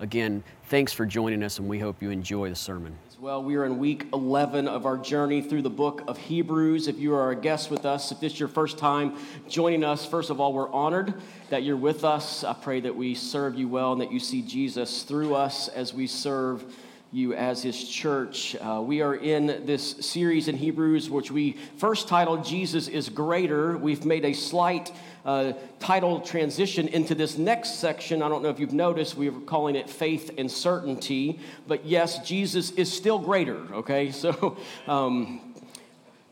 Again, 0.00 0.44
thanks 0.66 0.92
for 0.92 1.04
joining 1.04 1.42
us, 1.42 1.58
and 1.58 1.68
we 1.68 1.80
hope 1.80 2.00
you 2.00 2.10
enjoy 2.10 2.48
the 2.50 2.54
sermon. 2.54 2.96
Well, 3.20 3.42
we 3.42 3.56
are 3.56 3.64
in 3.64 3.80
week 3.80 4.06
11 4.12 4.68
of 4.68 4.86
our 4.86 4.96
journey 4.96 5.42
through 5.42 5.62
the 5.62 5.70
book 5.70 6.04
of 6.06 6.16
Hebrews. 6.16 6.86
If 6.86 7.00
you 7.00 7.16
are 7.16 7.32
a 7.32 7.34
guest 7.34 7.68
with 7.68 7.84
us, 7.84 8.12
if 8.12 8.20
this 8.20 8.34
is 8.34 8.38
your 8.38 8.48
first 8.48 8.78
time 8.78 9.16
joining 9.48 9.82
us, 9.82 10.06
first 10.06 10.30
of 10.30 10.40
all, 10.40 10.52
we're 10.52 10.70
honored 10.70 11.14
that 11.50 11.64
you're 11.64 11.76
with 11.76 12.04
us. 12.04 12.44
I 12.44 12.52
pray 12.52 12.78
that 12.82 12.94
we 12.94 13.16
serve 13.16 13.58
you 13.58 13.66
well 13.66 13.90
and 13.90 14.00
that 14.00 14.12
you 14.12 14.20
see 14.20 14.40
Jesus 14.40 15.02
through 15.02 15.34
us 15.34 15.66
as 15.66 15.92
we 15.92 16.06
serve 16.06 16.64
you 17.10 17.34
as 17.34 17.62
his 17.62 17.88
church. 17.88 18.54
Uh, 18.56 18.82
we 18.84 19.00
are 19.00 19.14
in 19.14 19.46
this 19.66 19.96
series 20.06 20.46
in 20.46 20.56
Hebrews, 20.56 21.08
which 21.10 21.30
we 21.30 21.56
first 21.78 22.06
titled 22.06 22.44
Jesus 22.44 22.86
is 22.86 23.08
Greater. 23.08 23.76
We've 23.78 24.04
made 24.04 24.26
a 24.26 24.34
slight 24.34 24.92
uh, 25.28 25.52
title 25.78 26.20
transition 26.20 26.88
into 26.88 27.14
this 27.14 27.36
next 27.36 27.74
section. 27.74 28.22
I 28.22 28.30
don't 28.30 28.42
know 28.42 28.48
if 28.48 28.58
you've 28.58 28.72
noticed, 28.72 29.14
we 29.14 29.28
are 29.28 29.32
calling 29.32 29.76
it 29.76 29.90
faith 29.90 30.30
and 30.38 30.50
certainty. 30.50 31.38
But 31.66 31.84
yes, 31.84 32.26
Jesus 32.26 32.70
is 32.70 32.90
still 32.90 33.18
greater, 33.18 33.58
okay? 33.74 34.10
So, 34.18 34.56
um, 34.86 35.40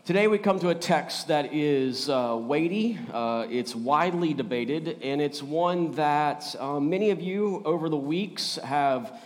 Today 0.07 0.29
we 0.29 0.39
come 0.39 0.61
to 0.61 0.69
a 0.69 0.75
text 0.75 1.27
that 1.29 1.53
is 1.53 2.09
uh, 2.09 2.39
weighty, 2.41 2.97
uh, 3.13 3.49
it's 3.51 3.75
widely 3.75 4.35
debated, 4.35 5.03
and 5.03 5.21
it's 5.21 5.43
one 5.43 5.91
that 5.97 6.55
uh, 6.61 6.79
many 6.79 7.11
of 7.11 7.21
you 7.21 7.61
over 7.65 7.89
the 7.89 7.97
weeks 7.97 8.55
have 8.63 9.21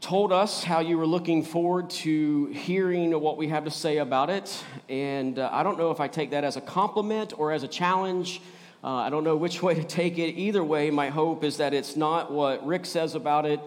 told 0.00 0.32
us 0.32 0.62
how 0.62 0.80
you 0.80 0.98
were 0.98 1.06
looking 1.06 1.42
forward 1.42 1.90
to 1.90 2.46
hearing 2.46 3.18
what 3.20 3.36
we 3.36 3.48
have 3.48 3.64
to 3.64 3.70
say 3.70 3.98
about 3.98 4.30
it. 4.30 4.64
And 4.88 5.38
uh, 5.38 5.48
I 5.52 5.62
don't 5.62 5.78
know 5.78 5.90
if 5.90 6.00
I 6.00 6.08
take 6.08 6.30
that 6.30 6.44
as 6.44 6.56
a 6.56 6.60
compliment 6.60 7.32
or 7.36 7.50
as 7.50 7.62
a 7.62 7.68
challenge. 7.68 8.40
Uh, 8.84 8.94
I 8.94 9.10
don't 9.10 9.24
know 9.24 9.36
which 9.36 9.62
way 9.62 9.74
to 9.74 9.84
take 9.84 10.18
it. 10.18 10.34
Either 10.38 10.62
way, 10.62 10.90
my 10.90 11.08
hope 11.08 11.42
is 11.42 11.56
that 11.56 11.74
it's 11.74 11.96
not 11.96 12.30
what 12.30 12.64
Rick 12.66 12.86
says 12.86 13.14
about 13.14 13.46
it, 13.46 13.60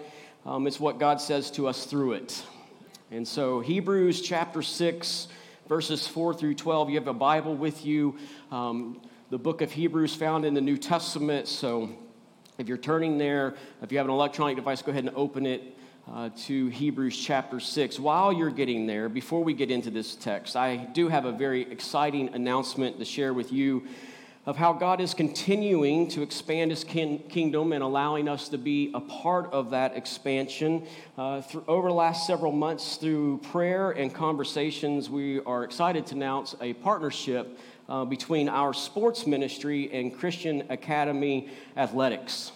um, 0.46 0.68
it's 0.68 0.80
what 0.80 1.00
God 1.00 1.20
says 1.20 1.52
to 1.52 1.68
us 1.68 1.86
through 1.86 2.14
it. 2.14 2.44
And 3.12 3.28
so, 3.28 3.60
Hebrews 3.60 4.22
chapter 4.22 4.62
6, 4.62 5.28
verses 5.68 6.08
4 6.08 6.36
through 6.36 6.54
12, 6.54 6.92
you 6.92 7.00
have 7.00 7.08
a 7.08 7.14
Bible 7.14 7.56
with 7.56 7.84
you. 7.86 8.18
Um, 8.52 9.02
the 9.32 9.40
book 9.40 9.62
of 9.62 9.72
Hebrews 9.72 10.16
found 10.16 10.46
in 10.46 10.54
the 10.54 10.62
New 10.62 10.78
Testament. 10.78 11.48
So, 11.48 11.90
if 12.60 12.68
you're 12.68 12.78
turning 12.78 13.18
there, 13.18 13.56
if 13.82 13.92
you 13.92 13.98
have 13.98 14.06
an 14.06 14.14
electronic 14.14 14.58
device, 14.58 14.84
go 14.84 14.92
ahead 14.92 15.06
and 15.06 15.16
open 15.16 15.46
it 15.48 15.76
uh, 16.14 16.30
to 16.36 16.68
Hebrews 16.68 17.18
chapter 17.18 17.60
6. 17.60 18.00
While 18.00 18.34
you're 18.34 18.50
getting 18.50 18.88
there, 18.88 19.10
before 19.10 19.44
we 19.44 19.54
get 19.54 19.70
into 19.70 19.92
this 19.92 20.16
text, 20.16 20.56
I 20.56 20.78
do 20.78 21.08
have 21.08 21.26
a 21.26 21.32
very 21.32 21.72
exciting 21.72 22.34
announcement 22.34 22.98
to 23.00 23.06
share 23.06 23.34
with 23.34 23.52
you 23.52 23.88
of 24.46 24.58
how 24.58 24.74
God 24.74 25.02
is 25.02 25.14
continuing 25.14 26.08
to 26.10 26.24
expand 26.24 26.72
his 26.72 26.84
kin- 26.84 27.20
kingdom 27.30 27.74
and 27.74 27.84
allowing 27.84 28.28
us 28.28 28.50
to 28.50 28.58
be 28.58 28.92
a 28.96 29.00
part 29.00 29.54
of 29.54 29.70
that 29.72 29.96
expansion. 29.96 30.88
Uh, 31.18 31.42
through, 31.42 31.64
over 31.68 31.90
the 31.90 31.94
last 31.94 32.26
several 32.26 32.52
months, 32.52 32.96
through 32.96 33.38
prayer 33.52 33.92
and 33.92 34.14
conversations, 34.14 35.10
we 35.10 35.42
are 35.42 35.64
excited 35.64 36.08
to 36.08 36.16
announce 36.16 36.56
a 36.62 36.74
partnership 36.74 37.60
uh, 37.88 38.06
between 38.06 38.50
our 38.50 38.74
sports 38.74 39.28
ministry 39.28 39.92
and 39.92 40.18
Christian 40.18 40.64
Academy 40.70 41.50
Athletics. 41.78 42.52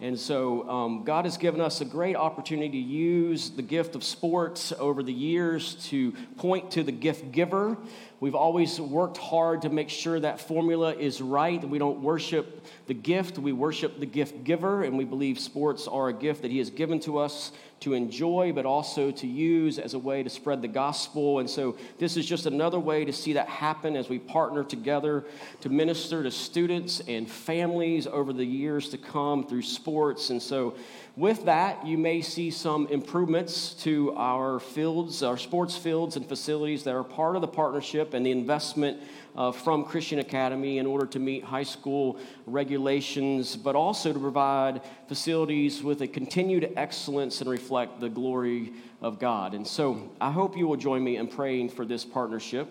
And 0.00 0.18
so, 0.18 0.68
um, 0.68 1.04
God 1.04 1.24
has 1.24 1.36
given 1.36 1.60
us 1.60 1.80
a 1.80 1.84
great 1.84 2.16
opportunity 2.16 2.68
to 2.68 2.76
use 2.76 3.50
the 3.50 3.62
gift 3.62 3.94
of 3.94 4.02
sports 4.02 4.72
over 4.78 5.04
the 5.04 5.12
years 5.12 5.74
to 5.86 6.12
point 6.36 6.72
to 6.72 6.82
the 6.82 6.92
gift 6.92 7.30
giver. 7.30 7.78
We've 8.24 8.34
always 8.34 8.80
worked 8.80 9.18
hard 9.18 9.60
to 9.62 9.68
make 9.68 9.90
sure 9.90 10.18
that 10.18 10.40
formula 10.40 10.94
is 10.94 11.20
right. 11.20 11.62
We 11.62 11.76
don't 11.76 12.00
worship 12.00 12.64
the 12.86 12.94
gift, 12.94 13.36
we 13.38 13.52
worship 13.52 14.00
the 14.00 14.06
gift 14.06 14.44
giver, 14.44 14.82
and 14.82 14.96
we 14.96 15.04
believe 15.04 15.38
sports 15.38 15.86
are 15.86 16.08
a 16.08 16.12
gift 16.14 16.40
that 16.40 16.50
He 16.50 16.56
has 16.56 16.70
given 16.70 17.00
to 17.00 17.18
us 17.18 17.52
to 17.80 17.92
enjoy, 17.92 18.50
but 18.54 18.64
also 18.64 19.10
to 19.10 19.26
use 19.26 19.78
as 19.78 19.92
a 19.92 19.98
way 19.98 20.22
to 20.22 20.30
spread 20.30 20.62
the 20.62 20.68
gospel. 20.68 21.40
And 21.40 21.50
so, 21.50 21.76
this 21.98 22.16
is 22.16 22.24
just 22.24 22.46
another 22.46 22.80
way 22.80 23.04
to 23.04 23.12
see 23.12 23.34
that 23.34 23.46
happen 23.46 23.94
as 23.94 24.08
we 24.08 24.18
partner 24.18 24.64
together 24.64 25.26
to 25.60 25.68
minister 25.68 26.22
to 26.22 26.30
students 26.30 27.00
and 27.06 27.30
families 27.30 28.06
over 28.06 28.32
the 28.32 28.46
years 28.46 28.88
to 28.88 28.96
come 28.96 29.46
through 29.46 29.64
sports. 29.64 30.30
And 30.30 30.40
so, 30.40 30.76
with 31.16 31.44
that, 31.44 31.86
you 31.86 31.96
may 31.96 32.22
see 32.22 32.50
some 32.50 32.88
improvements 32.88 33.74
to 33.84 34.12
our 34.16 34.58
fields, 34.58 35.22
our 35.22 35.36
sports 35.38 35.76
fields 35.76 36.16
and 36.16 36.28
facilities 36.28 36.82
that 36.84 36.94
are 36.94 37.04
part 37.04 37.36
of 37.36 37.40
the 37.40 37.46
partnership 37.46 38.14
and 38.14 38.26
the 38.26 38.32
investment 38.32 39.00
uh, 39.36 39.52
from 39.52 39.84
Christian 39.84 40.18
Academy 40.18 40.78
in 40.78 40.86
order 40.86 41.06
to 41.06 41.20
meet 41.20 41.44
high 41.44 41.62
school 41.62 42.18
regulations, 42.46 43.54
but 43.54 43.76
also 43.76 44.12
to 44.12 44.18
provide 44.18 44.80
facilities 45.06 45.84
with 45.84 46.02
a 46.02 46.08
continued 46.08 46.72
excellence 46.76 47.40
and 47.40 47.48
reflect 47.48 48.00
the 48.00 48.08
glory 48.08 48.72
of 49.00 49.20
God. 49.20 49.54
And 49.54 49.64
so 49.64 50.10
I 50.20 50.32
hope 50.32 50.56
you 50.56 50.66
will 50.66 50.76
join 50.76 51.04
me 51.04 51.16
in 51.16 51.28
praying 51.28 51.68
for 51.68 51.84
this 51.84 52.04
partnership 52.04 52.68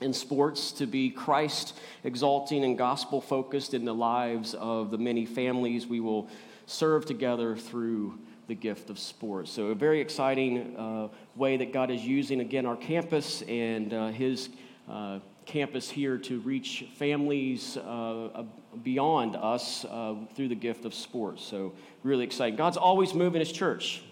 in 0.00 0.12
sports 0.12 0.72
to 0.72 0.86
be 0.86 1.10
Christ 1.10 1.78
exalting 2.04 2.64
and 2.64 2.76
gospel 2.76 3.20
focused 3.20 3.74
in 3.74 3.84
the 3.84 3.94
lives 3.94 4.54
of 4.54 4.90
the 4.90 4.98
many 4.98 5.26
families 5.26 5.86
we 5.86 6.00
will 6.00 6.28
serve 6.66 7.04
together 7.04 7.56
through 7.56 8.18
the 8.50 8.54
gift 8.54 8.90
of 8.90 8.98
sports. 8.98 9.50
So, 9.52 9.66
a 9.66 9.74
very 9.74 10.00
exciting 10.00 10.76
uh, 10.76 11.08
way 11.36 11.56
that 11.56 11.72
God 11.72 11.90
is 11.90 12.04
using, 12.04 12.40
again, 12.40 12.66
our 12.66 12.76
campus 12.76 13.42
and 13.42 13.94
uh, 13.94 14.08
His 14.08 14.48
uh, 14.88 15.20
campus 15.46 15.88
here 15.88 16.18
to 16.18 16.40
reach 16.40 16.86
families 16.96 17.76
uh, 17.76 18.44
beyond 18.82 19.36
us 19.36 19.84
uh, 19.84 20.14
through 20.34 20.48
the 20.48 20.56
gift 20.56 20.84
of 20.84 20.94
sports. 20.94 21.44
So, 21.44 21.72
really 22.02 22.24
exciting. 22.24 22.56
God's 22.56 22.76
always 22.76 23.14
moving 23.14 23.38
His 23.38 23.52
church. 23.52 24.02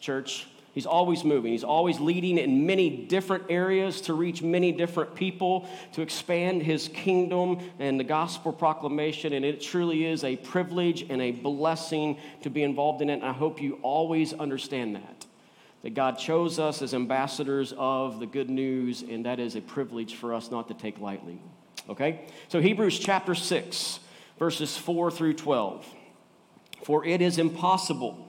Church, 0.00 0.46
He's 0.72 0.86
always 0.86 1.22
moving. 1.22 1.52
He's 1.52 1.64
always 1.64 2.00
leading 2.00 2.38
in 2.38 2.64
many 2.64 2.88
different 2.88 3.44
areas 3.50 4.00
to 4.02 4.14
reach 4.14 4.42
many 4.42 4.72
different 4.72 5.14
people, 5.14 5.68
to 5.92 6.00
expand 6.00 6.62
his 6.62 6.88
kingdom 6.88 7.58
and 7.78 8.00
the 8.00 8.04
gospel 8.04 8.52
proclamation. 8.52 9.34
And 9.34 9.44
it 9.44 9.60
truly 9.60 10.06
is 10.06 10.24
a 10.24 10.36
privilege 10.36 11.04
and 11.10 11.20
a 11.20 11.32
blessing 11.32 12.16
to 12.42 12.48
be 12.48 12.62
involved 12.62 13.02
in 13.02 13.10
it. 13.10 13.14
And 13.14 13.24
I 13.24 13.32
hope 13.32 13.60
you 13.60 13.78
always 13.82 14.32
understand 14.32 14.96
that. 14.96 15.26
That 15.82 15.94
God 15.94 16.16
chose 16.16 16.58
us 16.58 16.80
as 16.80 16.94
ambassadors 16.94 17.74
of 17.76 18.18
the 18.18 18.26
good 18.26 18.48
news, 18.48 19.02
and 19.02 19.26
that 19.26 19.40
is 19.40 19.56
a 19.56 19.60
privilege 19.60 20.14
for 20.14 20.32
us 20.32 20.50
not 20.50 20.68
to 20.68 20.74
take 20.74 20.98
lightly. 21.00 21.38
Okay? 21.88 22.20
So, 22.48 22.60
Hebrews 22.60 22.98
chapter 22.98 23.34
6, 23.34 23.98
verses 24.38 24.76
4 24.78 25.10
through 25.10 25.34
12. 25.34 25.84
For 26.84 27.04
it 27.04 27.20
is 27.20 27.36
impossible 27.38 28.28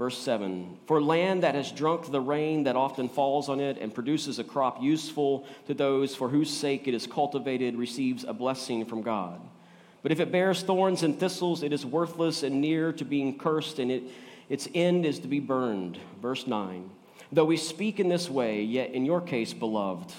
Verse 0.00 0.16
7 0.16 0.78
For 0.86 1.02
land 1.02 1.42
that 1.42 1.54
has 1.54 1.70
drunk 1.70 2.10
the 2.10 2.22
rain 2.22 2.64
that 2.64 2.74
often 2.74 3.06
falls 3.06 3.50
on 3.50 3.60
it 3.60 3.76
and 3.76 3.94
produces 3.94 4.38
a 4.38 4.44
crop 4.44 4.82
useful 4.82 5.44
to 5.66 5.74
those 5.74 6.16
for 6.16 6.30
whose 6.30 6.48
sake 6.48 6.88
it 6.88 6.94
is 6.94 7.06
cultivated 7.06 7.76
receives 7.76 8.24
a 8.24 8.32
blessing 8.32 8.86
from 8.86 9.02
God. 9.02 9.38
But 10.02 10.10
if 10.10 10.18
it 10.18 10.32
bears 10.32 10.62
thorns 10.62 11.02
and 11.02 11.20
thistles, 11.20 11.62
it 11.62 11.74
is 11.74 11.84
worthless 11.84 12.42
and 12.42 12.62
near 12.62 12.94
to 12.94 13.04
being 13.04 13.36
cursed, 13.36 13.78
and 13.78 13.90
it, 13.90 14.04
its 14.48 14.66
end 14.74 15.04
is 15.04 15.18
to 15.18 15.28
be 15.28 15.38
burned. 15.38 15.98
Verse 16.22 16.46
9 16.46 16.88
Though 17.30 17.44
we 17.44 17.58
speak 17.58 18.00
in 18.00 18.08
this 18.08 18.30
way, 18.30 18.62
yet 18.62 18.92
in 18.92 19.04
your 19.04 19.20
case, 19.20 19.52
beloved, 19.52 20.14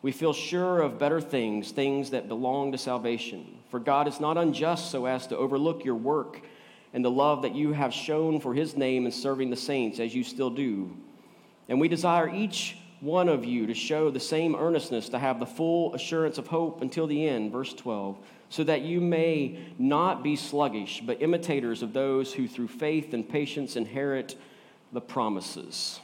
we 0.00 0.12
feel 0.12 0.32
sure 0.32 0.80
of 0.80 1.00
better 1.00 1.20
things, 1.20 1.72
things 1.72 2.10
that 2.10 2.28
belong 2.28 2.70
to 2.70 2.78
salvation. 2.78 3.58
For 3.72 3.80
God 3.80 4.06
is 4.06 4.20
not 4.20 4.38
unjust 4.38 4.92
so 4.92 5.06
as 5.06 5.26
to 5.26 5.36
overlook 5.36 5.84
your 5.84 5.96
work 5.96 6.40
and 6.92 7.04
the 7.04 7.10
love 7.10 7.42
that 7.42 7.54
you 7.54 7.72
have 7.72 7.92
shown 7.92 8.40
for 8.40 8.54
his 8.54 8.76
name 8.76 9.06
in 9.06 9.12
serving 9.12 9.50
the 9.50 9.56
saints 9.56 10.00
as 10.00 10.14
you 10.14 10.24
still 10.24 10.50
do. 10.50 10.96
And 11.68 11.80
we 11.80 11.88
desire 11.88 12.28
each 12.32 12.78
one 13.00 13.28
of 13.28 13.44
you 13.44 13.66
to 13.66 13.74
show 13.74 14.10
the 14.10 14.20
same 14.20 14.56
earnestness, 14.56 15.08
to 15.10 15.18
have 15.18 15.38
the 15.38 15.46
full 15.46 15.94
assurance 15.94 16.38
of 16.38 16.46
hope 16.46 16.82
until 16.82 17.06
the 17.06 17.28
end. 17.28 17.52
Verse 17.52 17.72
12. 17.74 18.16
So 18.50 18.64
that 18.64 18.80
you 18.80 19.00
may 19.00 19.58
not 19.78 20.22
be 20.22 20.34
sluggish, 20.34 21.02
but 21.04 21.22
imitators 21.22 21.82
of 21.82 21.92
those 21.92 22.32
who 22.32 22.48
through 22.48 22.68
faith 22.68 23.12
and 23.12 23.28
patience 23.28 23.76
inherit 23.76 24.36
the 24.92 25.00
promises. 25.00 26.00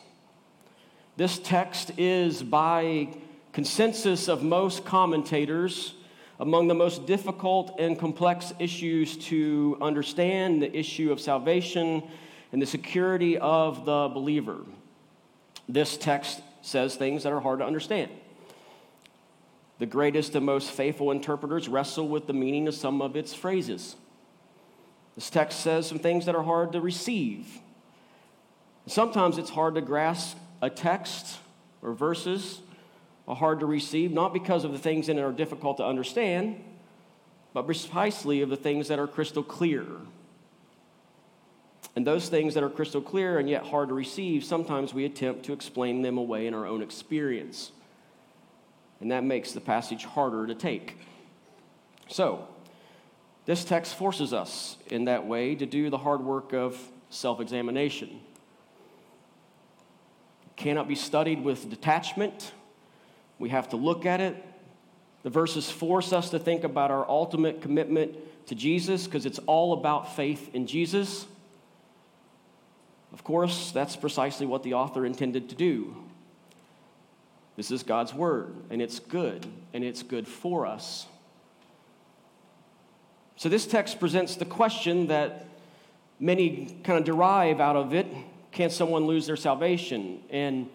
This 1.17 1.39
text 1.39 1.93
is, 1.97 2.43
by 2.43 3.09
consensus 3.53 4.29
of 4.29 4.43
most 4.43 4.85
commentators, 4.85 5.95
among 6.41 6.69
the 6.69 6.75
most 6.75 7.07
difficult 7.07 7.79
and 7.79 7.99
complex 7.99 8.53
issues 8.59 9.17
to 9.17 9.79
understand 9.81 10.61
the 10.61 10.77
issue 10.77 11.13
of 11.13 11.21
salvation 11.21 12.03
and 12.53 12.61
the 12.61 12.67
security 12.67 13.39
of 13.39 13.85
the 13.85 14.09
believer. 14.09 14.59
This 15.69 15.97
text 15.97 16.41
says 16.63 16.97
things 16.97 17.23
that 17.23 17.33
are 17.33 17.41
hard 17.41 17.61
to 17.61 17.65
understand. 17.65 18.11
The 19.79 19.87
greatest 19.87 20.35
and 20.35 20.47
most 20.47 20.71
faithful 20.71 21.11
interpreters 21.11 21.69
wrestle 21.69 22.09
with 22.09 22.27
the 22.27 22.33
meaning 22.33 22.69
of 22.69 22.75
some 22.75 23.03
of 23.03 23.17
its 23.17 23.35
phrases. 23.35 23.97
This 25.15 25.31
text 25.31 25.61
says 25.61 25.87
some 25.87 25.99
things 25.99 26.27
that 26.27 26.35
are 26.35 26.43
hard 26.43 26.73
to 26.73 26.81
receive. 26.81 27.61
Sometimes 28.87 29.39
it's 29.39 29.51
hard 29.51 29.75
to 29.77 29.81
grasp 29.81 30.37
a 30.61 30.71
text 30.71 31.39
or 31.83 31.93
verses 31.93 32.61
are 33.27 33.37
hard 33.37 33.61
to 33.61 33.67
receive, 33.67 34.13
not 34.13 34.33
because 34.33 34.65
of 34.65 34.73
the 34.73 34.79
things 34.79 35.09
in 35.09 35.19
it 35.19 35.23
are 35.23 35.33
difficult 35.33 35.79
to 35.79 35.85
understand, 35.85 36.63
but 37.53 37.65
precisely 37.65 38.43
of 38.43 38.51
the 38.51 38.57
things 38.57 38.89
that 38.89 38.99
are 38.99 39.07
crystal 39.07 39.43
clear. 39.43 39.87
And 41.97 42.07
those 42.07 42.29
things 42.29 42.55
that 42.55 42.63
are 42.63 42.69
crystal 42.69 43.01
clear 43.01 43.39
and 43.39 43.49
yet 43.49 43.67
hard 43.67 43.89
to 43.89 43.95
receive, 43.95 44.45
sometimes 44.45 44.93
we 44.93 45.05
attempt 45.05 45.45
to 45.45 45.53
explain 45.53 46.03
them 46.03 46.19
away 46.19 46.47
in 46.47 46.55
our 46.55 46.67
own 46.67 46.83
experience. 46.83 47.71
And 49.01 49.11
that 49.11 49.23
makes 49.23 49.53
the 49.53 49.61
passage 49.61 50.05
harder 50.05 50.47
to 50.47 50.55
take. 50.55 50.99
So, 52.09 52.49
this 53.47 53.65
text 53.65 53.95
forces 53.95 54.33
us 54.33 54.77
in 54.87 55.05
that 55.05 55.27
way 55.27 55.55
to 55.55 55.67
do 55.67 55.91
the 55.91 55.99
hard 55.99 56.23
work 56.23 56.53
of 56.53 56.79
self 57.11 57.41
examination. 57.41 58.21
Cannot 60.57 60.89
be 60.89 60.95
studied 60.95 61.45
with 61.45 61.69
detachment. 61.71 62.53
We 63.39 63.49
have 63.51 63.69
to 63.71 63.77
look 63.77 64.07
at 64.07 64.21
it. 64.21 64.37
The 65.23 65.31
verses 65.31 65.71
force 65.71 66.13
us 66.13 66.31
to 66.31 66.39
think 66.39 66.65
about 66.65 66.91
our 66.91 67.09
ultimate 67.09 67.63
commitment 67.63 68.17
to 68.47 68.55
Jesus 68.55 69.07
because 69.07 69.27
it's 69.27 69.39
all 69.47 69.73
about 69.73 70.15
faith 70.15 70.55
in 70.55 70.67
Jesus. 70.67 71.27
Of 73.13 73.25
course, 73.25 73.71
that's 73.71 73.97
precisely 73.97 74.47
what 74.47 74.63
the 74.63 74.75
author 74.75 75.07
intended 75.07 75.49
to 75.49 75.55
do. 75.55 75.97
This 77.57 77.71
is 77.71 77.83
God's 77.83 78.13
word, 78.13 78.55
and 78.71 78.83
it's 78.83 78.99
good, 78.99 79.47
and 79.73 79.85
it's 79.85 80.03
good 80.03 80.27
for 80.27 80.67
us. 80.67 81.07
So, 83.37 83.49
this 83.49 83.67
text 83.67 84.01
presents 84.01 84.35
the 84.37 84.45
question 84.45 85.07
that 85.07 85.47
many 86.19 86.77
kind 86.83 86.99
of 86.99 87.05
derive 87.05 87.61
out 87.61 87.77
of 87.77 87.95
it 87.95 88.07
can 88.51 88.71
someone 88.71 89.07
lose 89.07 89.27
their 89.27 89.37
salvation? 89.37 90.21
And 90.31 90.69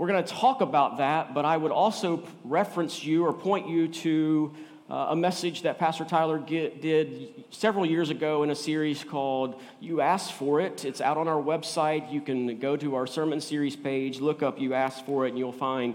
we're 0.00 0.06
going 0.06 0.24
to 0.24 0.32
talk 0.32 0.62
about 0.62 0.96
that, 0.96 1.34
but 1.34 1.44
I 1.44 1.58
would 1.58 1.72
also 1.72 2.26
reference 2.42 3.04
you 3.04 3.26
or 3.26 3.34
point 3.34 3.68
you 3.68 3.86
to 3.86 4.50
uh, 4.88 5.08
a 5.10 5.14
message 5.14 5.60
that 5.60 5.78
Pastor 5.78 6.06
Tyler 6.06 6.38
get, 6.38 6.80
did 6.80 7.44
several 7.50 7.84
years 7.84 8.08
ago 8.08 8.42
in 8.42 8.48
a 8.48 8.54
series 8.54 9.04
called 9.04 9.60
You 9.78 10.00
Asked 10.00 10.32
For 10.32 10.58
It. 10.58 10.86
It's 10.86 11.02
out 11.02 11.18
on 11.18 11.28
our 11.28 11.42
website. 11.42 12.10
You 12.10 12.22
can 12.22 12.58
go 12.58 12.78
to 12.78 12.94
our 12.94 13.06
sermon 13.06 13.42
series 13.42 13.76
page, 13.76 14.20
look 14.20 14.42
up 14.42 14.58
You 14.58 14.72
Asked 14.72 15.04
For 15.04 15.26
It, 15.26 15.30
and 15.30 15.38
you'll 15.38 15.52
find 15.52 15.94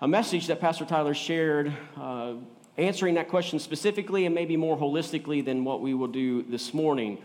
a 0.00 0.06
message 0.06 0.46
that 0.46 0.60
Pastor 0.60 0.84
Tyler 0.84 1.12
shared 1.12 1.72
uh, 1.96 2.34
answering 2.76 3.14
that 3.14 3.26
question 3.26 3.58
specifically 3.58 4.26
and 4.26 4.34
maybe 4.36 4.56
more 4.56 4.78
holistically 4.78 5.44
than 5.44 5.64
what 5.64 5.80
we 5.80 5.92
will 5.92 6.06
do 6.06 6.44
this 6.44 6.72
morning. 6.72 7.18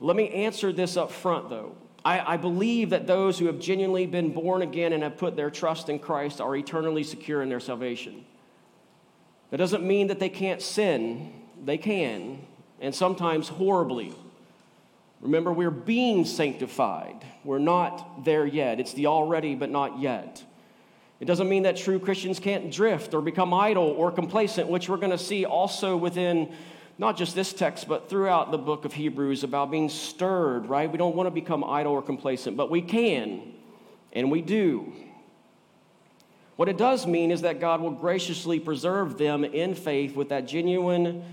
Let 0.00 0.16
me 0.16 0.28
answer 0.30 0.72
this 0.72 0.96
up 0.96 1.12
front, 1.12 1.50
though. 1.50 1.76
I, 2.04 2.34
I, 2.34 2.36
believe 2.36 2.90
that 2.90 3.06
those 3.06 3.38
who 3.38 3.46
have 3.46 3.58
genuinely 3.58 4.06
been 4.06 4.32
born 4.32 4.62
again 4.62 4.92
and 4.92 5.02
have 5.02 5.18
put 5.18 5.36
their 5.36 5.50
trust 5.50 5.88
in 5.88 5.98
Christ 5.98 6.40
are 6.40 6.56
eternally 6.56 7.02
secure 7.02 7.42
in 7.42 7.48
their 7.48 7.60
salvation. 7.60 8.24
That 9.50 9.58
doesn't 9.58 9.84
mean 9.84 10.06
that 10.06 10.18
they 10.18 10.28
can't 10.28 10.62
sin. 10.62 11.32
They 11.62 11.76
can, 11.76 12.38
and 12.80 12.94
sometimes 12.94 13.48
horribly. 13.48 14.14
Remember, 15.20 15.52
we're 15.52 15.70
being 15.70 16.24
sanctified. 16.24 17.22
We're 17.44 17.58
not 17.58 18.24
there 18.24 18.46
yet. 18.46 18.80
It's 18.80 18.94
the 18.94 19.06
already, 19.06 19.54
but 19.54 19.68
not 19.68 20.00
yet. 20.00 20.42
It 21.20 21.26
doesn't 21.26 21.50
mean 21.50 21.64
that 21.64 21.76
true 21.76 21.98
Christians 21.98 22.40
can't 22.40 22.72
drift 22.72 23.12
or 23.12 23.20
become 23.20 23.52
idle 23.52 23.84
or 23.84 24.10
complacent, 24.10 24.68
which 24.68 24.88
we're 24.88 24.96
going 24.96 25.10
to 25.10 25.18
see 25.18 25.44
also 25.44 25.94
within 25.98 26.54
not 27.00 27.16
just 27.16 27.34
this 27.34 27.54
text, 27.54 27.88
but 27.88 28.10
throughout 28.10 28.50
the 28.50 28.58
book 28.58 28.84
of 28.84 28.92
Hebrews 28.92 29.42
about 29.42 29.70
being 29.70 29.88
stirred, 29.88 30.66
right? 30.66 30.92
We 30.92 30.98
don't 30.98 31.16
want 31.16 31.28
to 31.28 31.30
become 31.30 31.64
idle 31.64 31.94
or 31.94 32.02
complacent, 32.02 32.58
but 32.58 32.70
we 32.70 32.82
can, 32.82 33.54
and 34.12 34.30
we 34.30 34.42
do. 34.42 34.92
What 36.56 36.68
it 36.68 36.76
does 36.76 37.06
mean 37.06 37.30
is 37.30 37.40
that 37.40 37.58
God 37.58 37.80
will 37.80 37.92
graciously 37.92 38.60
preserve 38.60 39.16
them 39.16 39.44
in 39.46 39.74
faith 39.74 40.14
with 40.14 40.28
that 40.28 40.46
genuine 40.46 41.24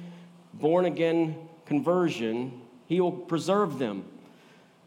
born 0.54 0.86
again 0.86 1.36
conversion. 1.66 2.62
He 2.86 3.02
will 3.02 3.12
preserve 3.12 3.78
them 3.78 4.06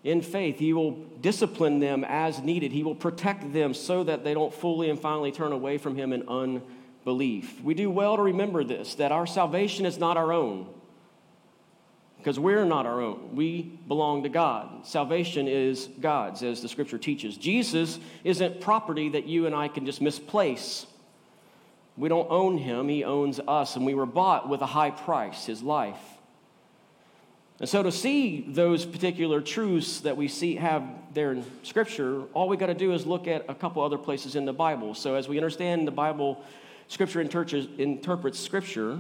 in 0.03 0.23
faith. 0.23 0.59
He 0.59 0.73
will 0.73 0.93
discipline 1.21 1.81
them 1.81 2.07
as 2.09 2.41
needed. 2.41 2.73
He 2.73 2.85
will 2.85 2.95
protect 2.95 3.53
them 3.53 3.75
so 3.75 4.03
that 4.05 4.25
they 4.25 4.33
don't 4.33 4.55
fully 4.55 4.89
and 4.89 4.99
finally 4.99 5.31
turn 5.31 5.53
away 5.53 5.77
from 5.77 5.95
Him 5.95 6.15
in 6.15 6.27
unbelief. 6.27 6.63
We 7.05 7.75
do 7.75 7.91
well 7.91 8.17
to 8.17 8.23
remember 8.23 8.63
this 8.63 8.95
that 8.97 9.13
our 9.13 9.27
salvation 9.27 9.87
is 9.87 9.99
not 9.99 10.17
our 10.17 10.33
own 10.33 10.67
because 12.21 12.39
we're 12.39 12.67
not 12.67 12.85
our 12.85 13.01
own. 13.01 13.35
We 13.35 13.63
belong 13.89 14.25
to 14.25 14.29
God. 14.29 14.87
Salvation 14.87 15.49
is 15.49 15.89
God's, 16.01 16.43
as 16.43 16.61
the 16.61 16.69
scripture 16.69 16.99
teaches. 16.99 17.37
Jesus 17.37 17.99
isn't 18.25 18.61
property 18.61 19.09
that 19.11 19.27
you 19.27 19.47
and 19.47 19.55
I 19.55 19.69
can 19.69 19.87
just 19.87 20.03
misplace. 20.03 20.87
We 21.97 22.09
don't 22.09 22.31
own 22.31 22.59
him, 22.59 22.89
he 22.89 23.05
owns 23.05 23.41
us, 23.41 23.77
and 23.77 23.87
we 23.87 23.95
were 23.95 24.07
bought 24.07 24.49
with 24.49 24.61
a 24.61 24.67
high 24.67 24.91
price, 24.91 25.47
his 25.47 25.63
life. 25.63 25.99
And 27.59 27.69
so 27.69 27.83
to 27.83 27.93
see 27.93 28.47
those 28.49 28.87
particular 28.87 29.41
truths 29.41 30.01
that 30.01 30.17
we 30.17 30.29
see 30.29 30.57
have 30.57 30.83
there 31.13 31.33
in 31.33 31.45
scripture, 31.63 32.23
all 32.33 32.49
we 32.49 32.57
got 32.57 32.67
to 32.67 32.75
do 32.75 32.93
is 32.93 33.07
look 33.07 33.29
at 33.29 33.45
a 33.49 33.55
couple 33.55 33.83
other 33.83 33.99
places 33.99 34.37
in 34.37 34.47
the 34.47 34.53
Bible. 34.53 34.95
So 34.95 35.15
as 35.15 35.29
we 35.29 35.37
understand 35.37 35.87
the 35.87 35.93
Bible, 35.93 36.43
scripture 36.91 37.21
interprets 37.21 38.39
scripture, 38.39 38.99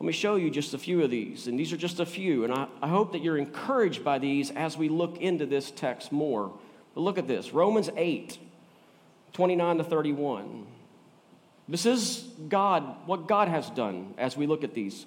let 0.00 0.06
me 0.06 0.12
show 0.12 0.34
you 0.34 0.50
just 0.50 0.74
a 0.74 0.78
few 0.78 1.02
of 1.04 1.10
these, 1.10 1.46
and 1.46 1.58
these 1.58 1.72
are 1.72 1.76
just 1.76 2.00
a 2.00 2.04
few, 2.04 2.42
and 2.42 2.52
I, 2.52 2.66
I 2.82 2.88
hope 2.88 3.12
that 3.12 3.22
you're 3.22 3.38
encouraged 3.38 4.02
by 4.02 4.18
these 4.18 4.50
as 4.50 4.76
we 4.76 4.88
look 4.88 5.18
into 5.18 5.46
this 5.46 5.70
text 5.70 6.10
more. 6.10 6.52
But 6.94 7.00
look 7.02 7.16
at 7.16 7.28
this 7.28 7.52
Romans 7.52 7.90
8, 7.96 8.38
29 9.32 9.78
to 9.78 9.84
31. 9.84 10.66
This 11.68 11.86
is 11.86 12.28
God, 12.48 13.06
what 13.06 13.28
God 13.28 13.46
has 13.46 13.70
done 13.70 14.14
as 14.18 14.36
we 14.36 14.48
look 14.48 14.64
at 14.64 14.74
these. 14.74 15.06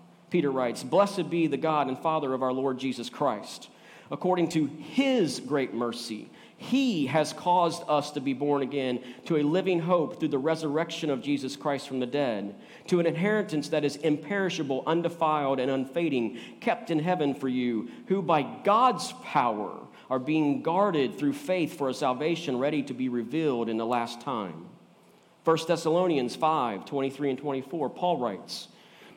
Peter 0.31 0.49
writes, 0.49 0.81
Blessed 0.81 1.29
be 1.29 1.45
the 1.45 1.57
God 1.57 1.87
and 1.87 1.99
Father 1.99 2.33
of 2.33 2.41
our 2.41 2.53
Lord 2.53 2.79
Jesus 2.79 3.09
Christ. 3.09 3.69
According 4.09 4.49
to 4.49 4.65
his 4.65 5.39
great 5.39 5.73
mercy, 5.73 6.29
he 6.57 7.07
has 7.07 7.33
caused 7.33 7.83
us 7.87 8.11
to 8.11 8.21
be 8.21 8.33
born 8.33 8.61
again 8.61 9.01
to 9.25 9.37
a 9.37 9.43
living 9.43 9.79
hope 9.79 10.19
through 10.19 10.29
the 10.29 10.37
resurrection 10.37 11.09
of 11.09 11.21
Jesus 11.21 11.55
Christ 11.55 11.87
from 11.87 11.99
the 11.99 12.05
dead, 12.05 12.55
to 12.87 12.99
an 12.99 13.05
inheritance 13.05 13.69
that 13.69 13.83
is 13.83 13.95
imperishable, 13.97 14.83
undefiled, 14.85 15.59
and 15.59 15.71
unfading, 15.71 16.37
kept 16.59 16.91
in 16.91 16.99
heaven 16.99 17.33
for 17.33 17.47
you, 17.47 17.89
who 18.07 18.21
by 18.21 18.43
God's 18.63 19.13
power 19.23 19.79
are 20.09 20.19
being 20.19 20.61
guarded 20.61 21.17
through 21.17 21.33
faith 21.33 21.77
for 21.77 21.89
a 21.89 21.93
salvation 21.93 22.59
ready 22.59 22.83
to 22.83 22.93
be 22.93 23.09
revealed 23.09 23.69
in 23.69 23.77
the 23.77 23.85
last 23.85 24.21
time. 24.21 24.67
1 25.45 25.57
Thessalonians 25.67 26.35
5 26.35 26.85
23 26.85 27.29
and 27.31 27.39
24, 27.39 27.89
Paul 27.89 28.17
writes, 28.17 28.67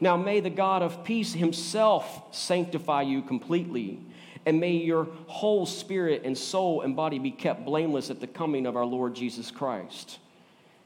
now 0.04 0.18
may 0.18 0.40
the 0.40 0.50
God 0.50 0.82
of 0.82 1.02
peace 1.02 1.32
himself 1.32 2.25
sanctify 2.30 3.02
you 3.02 3.23
completely, 3.23 3.99
and 4.44 4.61
may 4.61 4.73
your 4.73 5.08
whole 5.26 5.64
spirit 5.64 6.23
and 6.25 6.37
soul 6.37 6.82
and 6.82 6.94
body 6.94 7.18
be 7.18 7.30
kept 7.30 7.64
blameless 7.64 8.11
at 8.11 8.20
the 8.20 8.26
coming 8.26 8.66
of 8.66 8.76
our 8.76 8.84
Lord 8.84 9.14
Jesus 9.14 9.50
Christ. 9.50 10.18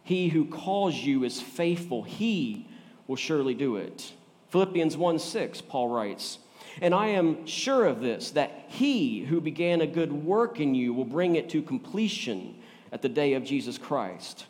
He 0.04 0.28
who 0.28 0.44
calls 0.44 0.94
you 0.94 1.24
is 1.24 1.40
faithful, 1.40 2.04
he 2.04 2.68
will 3.08 3.16
surely 3.16 3.54
do 3.54 3.74
it. 3.76 4.12
Philippians 4.50 4.96
1 4.96 5.18
6, 5.18 5.62
Paul 5.62 5.88
writes, 5.88 6.38
And 6.80 6.94
I 6.94 7.08
am 7.08 7.44
sure 7.44 7.86
of 7.86 8.00
this, 8.00 8.30
that 8.30 8.66
he 8.68 9.24
who 9.24 9.40
began 9.40 9.80
a 9.80 9.86
good 9.88 10.12
work 10.12 10.60
in 10.60 10.76
you 10.76 10.94
will 10.94 11.04
bring 11.04 11.34
it 11.34 11.50
to 11.50 11.60
completion 11.60 12.54
at 12.92 13.02
the 13.02 13.08
day 13.08 13.34
of 13.34 13.42
Jesus 13.42 13.78
Christ. 13.78 14.46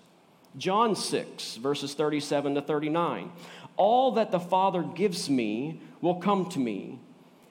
John 0.58 0.96
6, 0.96 1.56
verses 1.56 1.94
37 1.94 2.56
to 2.56 2.62
39. 2.62 3.30
All 3.78 4.12
that 4.12 4.32
the 4.32 4.40
Father 4.40 4.82
gives 4.82 5.30
me 5.30 5.80
will 6.02 6.16
come 6.16 6.48
to 6.50 6.58
me, 6.58 6.98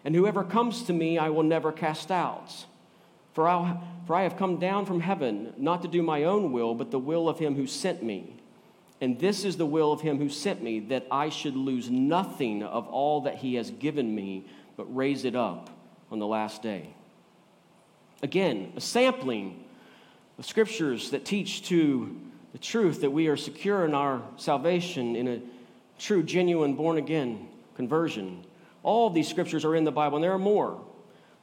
and 0.05 0.13
whoever 0.13 0.43
comes 0.43 0.83
to 0.83 0.93
me 0.93 1.17
I 1.17 1.29
will 1.29 1.43
never 1.43 1.71
cast 1.71 2.11
out. 2.11 2.65
For 3.33 3.47
I, 3.47 3.77
for 4.05 4.15
I 4.15 4.23
have 4.23 4.35
come 4.35 4.57
down 4.57 4.85
from 4.85 4.99
heaven 4.99 5.53
not 5.57 5.81
to 5.83 5.87
do 5.87 6.03
my 6.03 6.25
own 6.25 6.51
will, 6.51 6.75
but 6.75 6.91
the 6.91 6.99
will 6.99 7.29
of 7.29 7.39
him 7.39 7.55
who 7.55 7.65
sent 7.65 8.03
me. 8.03 8.35
And 8.99 9.19
this 9.19 9.45
is 9.45 9.57
the 9.57 9.65
will 9.65 9.91
of 9.91 10.01
him 10.01 10.17
who 10.17 10.27
sent 10.27 10.61
me, 10.61 10.79
that 10.81 11.05
I 11.11 11.29
should 11.29 11.55
lose 11.55 11.89
nothing 11.89 12.63
of 12.63 12.87
all 12.87 13.21
that 13.21 13.35
he 13.35 13.55
has 13.55 13.71
given 13.71 14.13
me, 14.13 14.45
but 14.75 14.93
raise 14.93 15.23
it 15.23 15.35
up 15.35 15.69
on 16.11 16.19
the 16.19 16.27
last 16.27 16.61
day. 16.61 16.89
Again, 18.23 18.73
a 18.75 18.81
sampling 18.81 19.63
of 20.39 20.45
scriptures 20.45 21.11
that 21.11 21.23
teach 21.23 21.63
to 21.69 22.19
the 22.53 22.57
truth 22.57 23.01
that 23.01 23.11
we 23.11 23.27
are 23.27 23.37
secure 23.37 23.85
in 23.85 23.93
our 23.93 24.21
salvation 24.37 25.15
in 25.15 25.27
a 25.27 25.41
true, 25.97 26.23
genuine, 26.23 26.75
born 26.75 26.97
again 26.97 27.49
conversion. 27.75 28.43
All 28.83 29.07
of 29.07 29.13
these 29.13 29.27
scriptures 29.27 29.63
are 29.63 29.75
in 29.75 29.83
the 29.83 29.91
Bible, 29.91 30.17
and 30.17 30.23
there 30.23 30.33
are 30.33 30.39
more. 30.39 30.81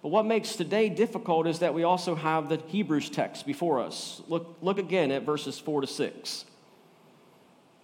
But 0.03 0.09
what 0.09 0.27
makes 0.27 0.57
today 0.57 0.91
difficult 0.91 1.47
is 1.47 1.61
that 1.61 1.73
we 1.73 1.83
also 1.83 2.15
have 2.15 2.49
the 2.51 2.61
Hebrews 2.67 3.09
text 3.09 3.47
before 3.47 3.81
us. 3.81 4.21
Look, 4.29 4.59
look 4.61 4.79
again 4.79 5.11
at 5.11 5.23
verses 5.23 5.59
4 5.59 5.81
to 5.81 5.87
6. 5.87 6.45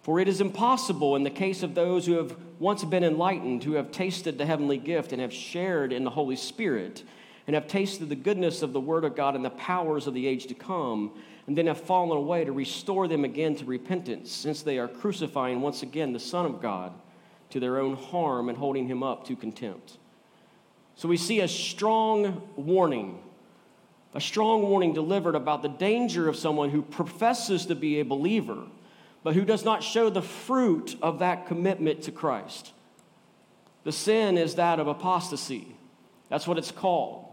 For 0.03 0.19
it 0.19 0.29
is 0.29 0.41
impossible 0.41 1.17
in 1.17 1.23
the 1.23 1.31
case 1.31 1.63
of 1.63 1.75
those 1.75 2.07
who 2.07 2.15
have 2.15 2.37
once 2.59 2.85
been 2.85 3.05
enlightened, 3.05 3.65
who 3.65 3.75
have 3.75 3.91
tasted 3.91 4.37
the 4.37 4.47
heavenly 4.47 4.79
gift 4.79 5.13
and 5.13 5.21
have 5.21 5.33
shared 5.33 5.93
in 5.93 6.05
the 6.05 6.11
Holy 6.11 6.37
Spirit, 6.37 7.05
and 7.47 7.55
have 7.55 7.69
tasted 7.69 8.09
the 8.09 8.17
goodness 8.17 8.63
of 8.63 8.73
the 8.73 8.81
Word 8.81 9.05
of 9.05 9.17
God 9.17 9.35
and 9.35 9.45
the 9.45 9.51
powers 9.51 10.07
of 10.07 10.15
the 10.15 10.27
age 10.27 10.47
to 10.47 10.55
come, 10.55 11.13
and 11.47 11.57
then 11.57 11.67
have 11.67 11.81
fallen 11.81 12.17
away 12.17 12.45
to 12.45 12.53
restore 12.53 13.09
them 13.09 13.25
again 13.25 13.55
to 13.57 13.65
repentance, 13.65 14.31
since 14.31 14.63
they 14.63 14.79
are 14.79 14.89
crucifying 14.89 15.61
once 15.61 15.83
again 15.83 16.13
the 16.13 16.21
Son 16.21 16.47
of 16.47 16.61
God 16.61 16.93
to 17.51 17.61
their 17.61 17.79
own 17.79 17.97
harm 17.97 18.49
and 18.49 18.57
holding 18.57 18.87
him 18.87 19.03
up 19.03 19.27
to 19.27 19.37
contempt. 19.37 19.99
So 20.95 21.09
we 21.09 21.17
see 21.17 21.41
a 21.41 21.49
strong 21.49 22.49
warning, 22.57 23.21
a 24.15 24.21
strong 24.21 24.63
warning 24.63 24.93
delivered 24.93 25.35
about 25.35 25.63
the 25.63 25.69
danger 25.69 26.29
of 26.29 26.37
someone 26.37 26.71
who 26.71 26.83
professes 26.83 27.67
to 27.67 27.75
be 27.75 28.01
a 28.01 28.05
believer 28.05 28.67
but 29.23 29.35
who 29.35 29.45
does 29.45 29.65
not 29.65 29.83
show 29.83 30.09
the 30.11 30.23
fruit 30.23 30.97
of 31.03 31.19
that 31.19 31.47
commitment 31.47 32.03
to 32.03 32.13
Christ. 32.13 32.73
The 33.85 33.93
sin 33.93 34.39
is 34.39 34.55
that 34.55 34.81
of 34.81 34.87
apostasy. 34.87 35.77
That's 36.29 36.47
what 36.47 36.59
it's 36.59 36.71
called. 36.71 37.27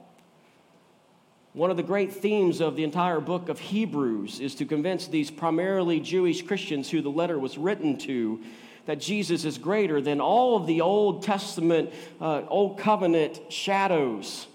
One 1.58 1.72
of 1.72 1.78
the 1.78 1.82
great 1.82 2.14
themes 2.14 2.62
of 2.62 2.76
the 2.76 2.84
entire 2.84 3.20
book 3.20 3.50
of 3.50 3.58
Hebrews 3.60 4.40
is 4.40 4.54
to 4.54 4.66
convince 4.66 5.08
these 5.08 5.32
primarily 5.32 6.00
Jewish 6.00 6.44
Christians 6.44 6.88
who 6.88 7.02
the 7.02 7.10
letter 7.10 7.40
was 7.40 7.58
written 7.58 7.98
to 7.98 8.44
that 8.86 9.00
Jesus 9.00 9.44
is 9.44 9.58
greater 9.58 10.00
than 10.00 10.22
all 10.22 10.56
of 10.56 10.68
the 10.68 10.82
Old 10.82 11.24
Testament, 11.24 11.92
uh, 12.22 12.44
Old 12.48 12.78
Covenant 12.78 13.42
shadows 13.52 14.46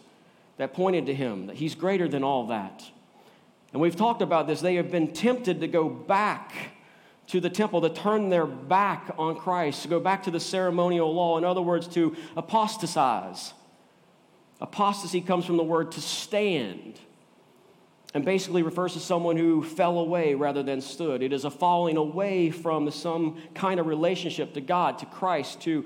that 0.58 0.74
pointed 0.74 1.06
to 1.06 1.14
him, 1.14 1.48
that 1.48 1.56
he's 1.56 1.74
greater 1.74 2.06
than 2.06 2.22
all 2.22 2.46
that. 2.46 2.84
And 3.72 3.82
we've 3.82 3.96
talked 3.96 4.22
about 4.22 4.46
this. 4.46 4.60
They 4.60 4.76
have 4.76 4.92
been 4.92 5.12
tempted 5.12 5.60
to 5.60 5.66
go 5.66 5.88
back 5.88 6.52
to 7.26 7.40
the 7.40 7.50
temple, 7.50 7.80
to 7.80 7.90
turn 7.90 8.28
their 8.28 8.46
back 8.46 9.12
on 9.18 9.34
Christ, 9.34 9.82
to 9.82 9.88
go 9.88 9.98
back 9.98 10.22
to 10.22 10.30
the 10.30 10.38
ceremonial 10.38 11.12
law. 11.12 11.36
In 11.36 11.42
other 11.42 11.62
words, 11.62 11.88
to 11.88 12.14
apostatize. 12.36 13.54
Apostasy 14.62 15.20
comes 15.20 15.44
from 15.44 15.56
the 15.56 15.64
word 15.64 15.90
to 15.92 16.00
stand 16.00 17.00
and 18.14 18.24
basically 18.24 18.62
refers 18.62 18.92
to 18.92 19.00
someone 19.00 19.36
who 19.36 19.64
fell 19.64 19.98
away 19.98 20.34
rather 20.36 20.62
than 20.62 20.80
stood. 20.80 21.20
It 21.20 21.32
is 21.32 21.44
a 21.44 21.50
falling 21.50 21.96
away 21.96 22.52
from 22.52 22.88
some 22.92 23.42
kind 23.54 23.80
of 23.80 23.86
relationship 23.86 24.54
to 24.54 24.60
God, 24.60 25.00
to 25.00 25.06
Christ, 25.06 25.62
to, 25.62 25.84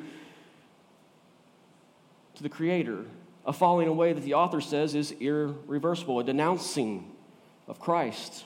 to 2.34 2.42
the 2.42 2.50
Creator. 2.50 3.06
A 3.46 3.52
falling 3.52 3.88
away 3.88 4.12
that 4.12 4.24
the 4.24 4.34
author 4.34 4.60
says 4.60 4.94
is 4.94 5.12
irreversible, 5.12 6.20
a 6.20 6.24
denouncing 6.24 7.10
of 7.66 7.80
Christ. 7.80 8.44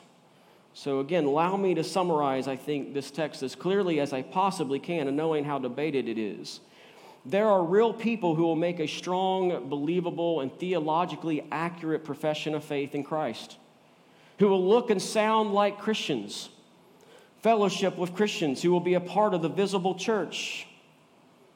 So, 0.74 1.00
again, 1.00 1.24
allow 1.24 1.56
me 1.56 1.74
to 1.74 1.82
summarize, 1.82 2.46
I 2.46 2.54
think, 2.54 2.94
this 2.94 3.10
text 3.10 3.42
as 3.42 3.56
clearly 3.56 3.98
as 3.98 4.12
I 4.12 4.22
possibly 4.22 4.78
can, 4.78 5.08
and 5.08 5.16
knowing 5.16 5.42
how 5.42 5.58
debated 5.58 6.08
it 6.08 6.18
is. 6.18 6.60
There 7.26 7.48
are 7.48 7.62
real 7.62 7.92
people 7.92 8.34
who 8.34 8.42
will 8.42 8.56
make 8.56 8.80
a 8.80 8.86
strong, 8.86 9.68
believable, 9.68 10.40
and 10.40 10.52
theologically 10.58 11.46
accurate 11.52 12.04
profession 12.04 12.54
of 12.54 12.64
faith 12.64 12.94
in 12.94 13.04
Christ, 13.04 13.56
who 14.38 14.48
will 14.48 14.66
look 14.66 14.90
and 14.90 15.00
sound 15.00 15.52
like 15.52 15.78
Christians, 15.78 16.48
fellowship 17.42 17.98
with 17.98 18.14
Christians, 18.14 18.62
who 18.62 18.70
will 18.70 18.80
be 18.80 18.94
a 18.94 19.00
part 19.00 19.34
of 19.34 19.42
the 19.42 19.48
visible 19.48 19.94
church, 19.94 20.66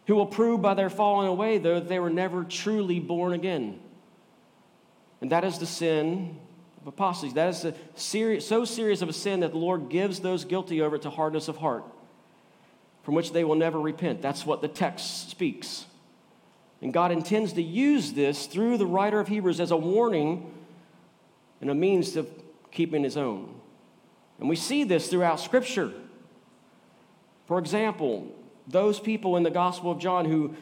who 0.06 0.14
will 0.14 0.26
prove 0.26 0.60
by 0.60 0.74
their 0.74 0.90
falling 0.90 1.28
away, 1.28 1.56
though, 1.56 1.80
that 1.80 1.88
they 1.88 1.98
were 1.98 2.10
never 2.10 2.44
truly 2.44 3.00
born 3.00 3.32
again. 3.32 3.80
And 5.22 5.32
that 5.32 5.44
is 5.44 5.58
the 5.58 5.66
sin 5.66 6.38
of 6.82 6.88
apostasy. 6.88 7.32
That 7.32 7.48
is 7.48 7.64
a 7.64 7.74
serious, 7.94 8.46
so 8.46 8.66
serious 8.66 9.00
of 9.00 9.08
a 9.08 9.14
sin 9.14 9.40
that 9.40 9.52
the 9.52 9.58
Lord 9.58 9.88
gives 9.88 10.20
those 10.20 10.44
guilty 10.44 10.82
over 10.82 10.98
to 10.98 11.08
hardness 11.08 11.48
of 11.48 11.56
heart, 11.56 11.84
from 13.04 13.14
which 13.14 13.32
they 13.32 13.44
will 13.44 13.54
never 13.54 13.80
repent. 13.80 14.22
That's 14.22 14.44
what 14.44 14.62
the 14.62 14.68
text 14.68 15.30
speaks. 15.30 15.86
And 16.82 16.92
God 16.92 17.12
intends 17.12 17.52
to 17.52 17.62
use 17.62 18.12
this 18.12 18.46
through 18.46 18.78
the 18.78 18.86
writer 18.86 19.20
of 19.20 19.28
Hebrews 19.28 19.60
as 19.60 19.70
a 19.70 19.76
warning 19.76 20.52
and 21.60 21.70
a 21.70 21.74
means 21.74 22.16
of 22.16 22.28
keeping 22.70 23.04
his 23.04 23.16
own. 23.16 23.54
And 24.38 24.48
we 24.48 24.56
see 24.56 24.84
this 24.84 25.08
throughout 25.08 25.38
Scripture. 25.38 25.92
For 27.46 27.58
example, 27.58 28.34
those 28.66 28.98
people 28.98 29.36
in 29.36 29.42
the 29.42 29.50
Gospel 29.50 29.92
of 29.92 29.98
John 29.98 30.24
who, 30.24 30.54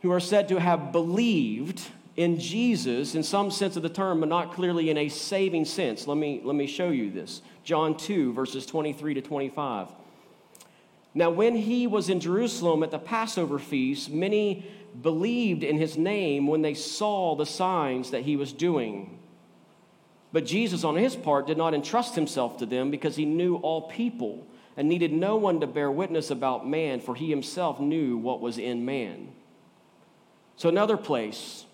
who 0.00 0.10
are 0.10 0.20
said 0.20 0.48
to 0.48 0.58
have 0.58 0.92
believed 0.92 1.82
in 2.16 2.38
Jesus 2.38 3.14
in 3.14 3.22
some 3.22 3.50
sense 3.50 3.76
of 3.76 3.82
the 3.82 3.88
term, 3.88 4.20
but 4.20 4.28
not 4.28 4.52
clearly 4.52 4.90
in 4.90 4.98
a 4.98 5.08
saving 5.08 5.64
sense. 5.64 6.06
Let 6.06 6.16
me, 6.16 6.40
let 6.44 6.56
me 6.56 6.66
show 6.66 6.90
you 6.90 7.10
this. 7.10 7.42
John 7.64 7.96
2, 7.96 8.32
verses 8.32 8.66
23 8.66 9.14
to 9.14 9.22
25. 9.22 9.88
Now, 11.14 11.30
when 11.30 11.56
he 11.56 11.86
was 11.86 12.08
in 12.08 12.20
Jerusalem 12.20 12.82
at 12.82 12.90
the 12.90 12.98
Passover 12.98 13.58
feast, 13.58 14.10
many 14.10 14.64
believed 15.00 15.62
in 15.62 15.78
his 15.78 15.96
name 15.96 16.46
when 16.46 16.62
they 16.62 16.74
saw 16.74 17.34
the 17.34 17.46
signs 17.46 18.10
that 18.10 18.22
he 18.22 18.36
was 18.36 18.52
doing. 18.52 19.18
But 20.32 20.46
Jesus, 20.46 20.84
on 20.84 20.96
his 20.96 21.14
part, 21.14 21.46
did 21.46 21.58
not 21.58 21.74
entrust 21.74 22.14
himself 22.14 22.58
to 22.58 22.66
them 22.66 22.90
because 22.90 23.16
he 23.16 23.26
knew 23.26 23.56
all 23.56 23.82
people 23.82 24.46
and 24.76 24.88
needed 24.88 25.12
no 25.12 25.36
one 25.36 25.60
to 25.60 25.66
bear 25.66 25.90
witness 25.90 26.30
about 26.30 26.66
man, 26.66 27.00
for 27.00 27.14
he 27.14 27.28
himself 27.28 27.78
knew 27.78 28.16
what 28.16 28.40
was 28.40 28.56
in 28.56 28.86
man. 28.86 29.28
So, 30.56 30.70
another 30.70 30.96
place, 30.96 31.66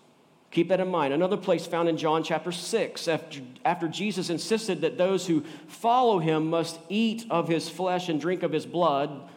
Keep 0.50 0.68
that 0.68 0.80
in 0.80 0.88
mind. 0.88 1.12
Another 1.12 1.36
place 1.36 1.66
found 1.66 1.88
in 1.88 1.98
John 1.98 2.22
chapter 2.22 2.52
6, 2.52 3.06
after, 3.06 3.40
after 3.64 3.86
Jesus 3.86 4.30
insisted 4.30 4.80
that 4.80 4.96
those 4.96 5.26
who 5.26 5.44
follow 5.66 6.18
him 6.18 6.48
must 6.48 6.78
eat 6.88 7.26
of 7.28 7.48
his 7.48 7.68
flesh 7.68 8.08
and 8.08 8.20
drink 8.20 8.42
of 8.42 8.52
his 8.52 8.64
blood, 8.64 9.28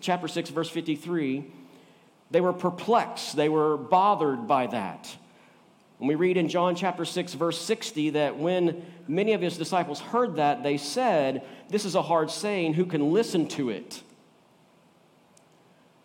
chapter 0.00 0.26
6, 0.26 0.50
verse 0.50 0.68
53, 0.68 1.44
they 2.30 2.40
were 2.40 2.52
perplexed. 2.52 3.36
They 3.36 3.48
were 3.48 3.76
bothered 3.76 4.48
by 4.48 4.66
that. 4.66 5.16
And 6.00 6.08
we 6.08 6.16
read 6.16 6.36
in 6.36 6.48
John 6.48 6.74
chapter 6.74 7.04
6, 7.04 7.34
verse 7.34 7.60
60, 7.60 8.10
that 8.10 8.36
when 8.36 8.84
many 9.06 9.34
of 9.34 9.40
his 9.40 9.56
disciples 9.56 10.00
heard 10.00 10.36
that, 10.36 10.64
they 10.64 10.76
said, 10.76 11.44
This 11.68 11.84
is 11.84 11.94
a 11.94 12.02
hard 12.02 12.30
saying, 12.30 12.74
who 12.74 12.84
can 12.84 13.12
listen 13.12 13.46
to 13.48 13.70
it? 13.70 14.02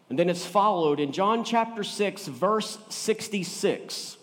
And 0.10 0.18
then 0.18 0.30
it's 0.30 0.46
followed 0.46 1.00
in 1.00 1.12
John 1.12 1.44
chapter 1.44 1.84
6, 1.84 2.28
verse 2.28 2.78
66 2.90 4.18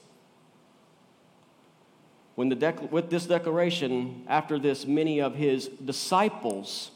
when 2.41 2.49
the 2.49 2.57
dec- 2.57 2.91
with 2.91 3.11
this 3.11 3.27
declaration, 3.27 4.25
after 4.27 4.59
this, 4.59 4.87
many 4.87 5.21
of 5.21 5.35
his 5.35 5.69
disciples 5.69 6.91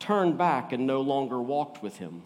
turned 0.00 0.36
back 0.36 0.72
and 0.72 0.84
no 0.84 1.00
longer 1.00 1.40
walked 1.40 1.80
with 1.80 1.98
him. 1.98 2.22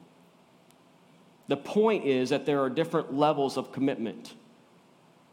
The 1.48 1.58
point 1.58 2.06
is 2.06 2.30
that 2.30 2.46
there 2.46 2.62
are 2.62 2.70
different 2.70 3.12
levels 3.12 3.58
of 3.58 3.70
commitment. 3.70 4.32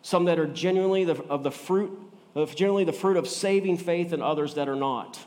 Some 0.01 0.25
that 0.25 0.37
are 0.37 0.45
genuinely 0.45 1.05
the, 1.05 1.23
of 1.29 1.43
the 1.43 1.51
fruit, 1.51 1.97
of 2.35 2.53
generally 2.53 2.83
the 2.83 2.91
fruit 2.91 3.15
of 3.15 3.29
saving 3.29 3.77
faith, 3.77 4.11
and 4.11 4.21
others 4.21 4.55
that 4.55 4.67
are 4.67 4.75
not. 4.75 5.17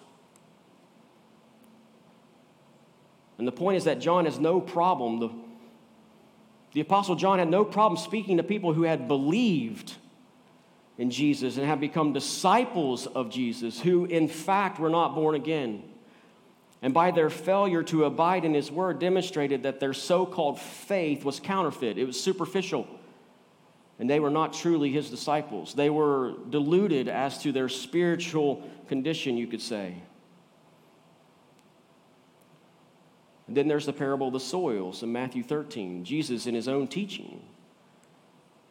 And 3.38 3.48
the 3.48 3.52
point 3.52 3.78
is 3.78 3.84
that 3.84 3.98
John 3.98 4.26
has 4.26 4.38
no 4.38 4.60
problem. 4.60 5.20
The, 5.20 5.30
the 6.74 6.80
Apostle 6.82 7.14
John 7.14 7.38
had 7.38 7.48
no 7.48 7.64
problem 7.64 7.96
speaking 7.96 8.36
to 8.36 8.42
people 8.42 8.74
who 8.74 8.82
had 8.82 9.08
believed 9.08 9.94
in 10.98 11.10
Jesus 11.10 11.56
and 11.56 11.66
have 11.66 11.80
become 11.80 12.12
disciples 12.12 13.06
of 13.06 13.30
Jesus 13.30 13.80
who, 13.80 14.04
in 14.04 14.28
fact, 14.28 14.80
were 14.80 14.90
not 14.90 15.14
born 15.14 15.36
again. 15.36 15.84
And 16.82 16.92
by 16.92 17.12
their 17.12 17.30
failure 17.30 17.82
to 17.84 18.04
abide 18.04 18.44
in 18.44 18.52
his 18.52 18.70
word, 18.70 18.98
demonstrated 18.98 19.62
that 19.62 19.80
their 19.80 19.94
so 19.94 20.26
called 20.26 20.60
faith 20.60 21.24
was 21.24 21.40
counterfeit, 21.40 21.98
it 21.98 22.04
was 22.04 22.20
superficial. 22.20 22.86
And 24.00 24.08
they 24.08 24.20
were 24.20 24.30
not 24.30 24.52
truly 24.52 24.92
his 24.92 25.10
disciples. 25.10 25.74
They 25.74 25.90
were 25.90 26.34
deluded 26.50 27.08
as 27.08 27.38
to 27.42 27.50
their 27.50 27.68
spiritual 27.68 28.62
condition, 28.86 29.36
you 29.36 29.48
could 29.48 29.60
say. 29.60 29.96
And 33.48 33.56
then 33.56 33.66
there's 33.66 33.86
the 33.86 33.92
parable 33.92 34.28
of 34.28 34.34
the 34.34 34.40
soils 34.40 35.02
in 35.02 35.10
Matthew 35.10 35.42
13. 35.42 36.04
Jesus, 36.04 36.46
in 36.46 36.54
his 36.54 36.68
own 36.68 36.86
teaching, 36.86 37.42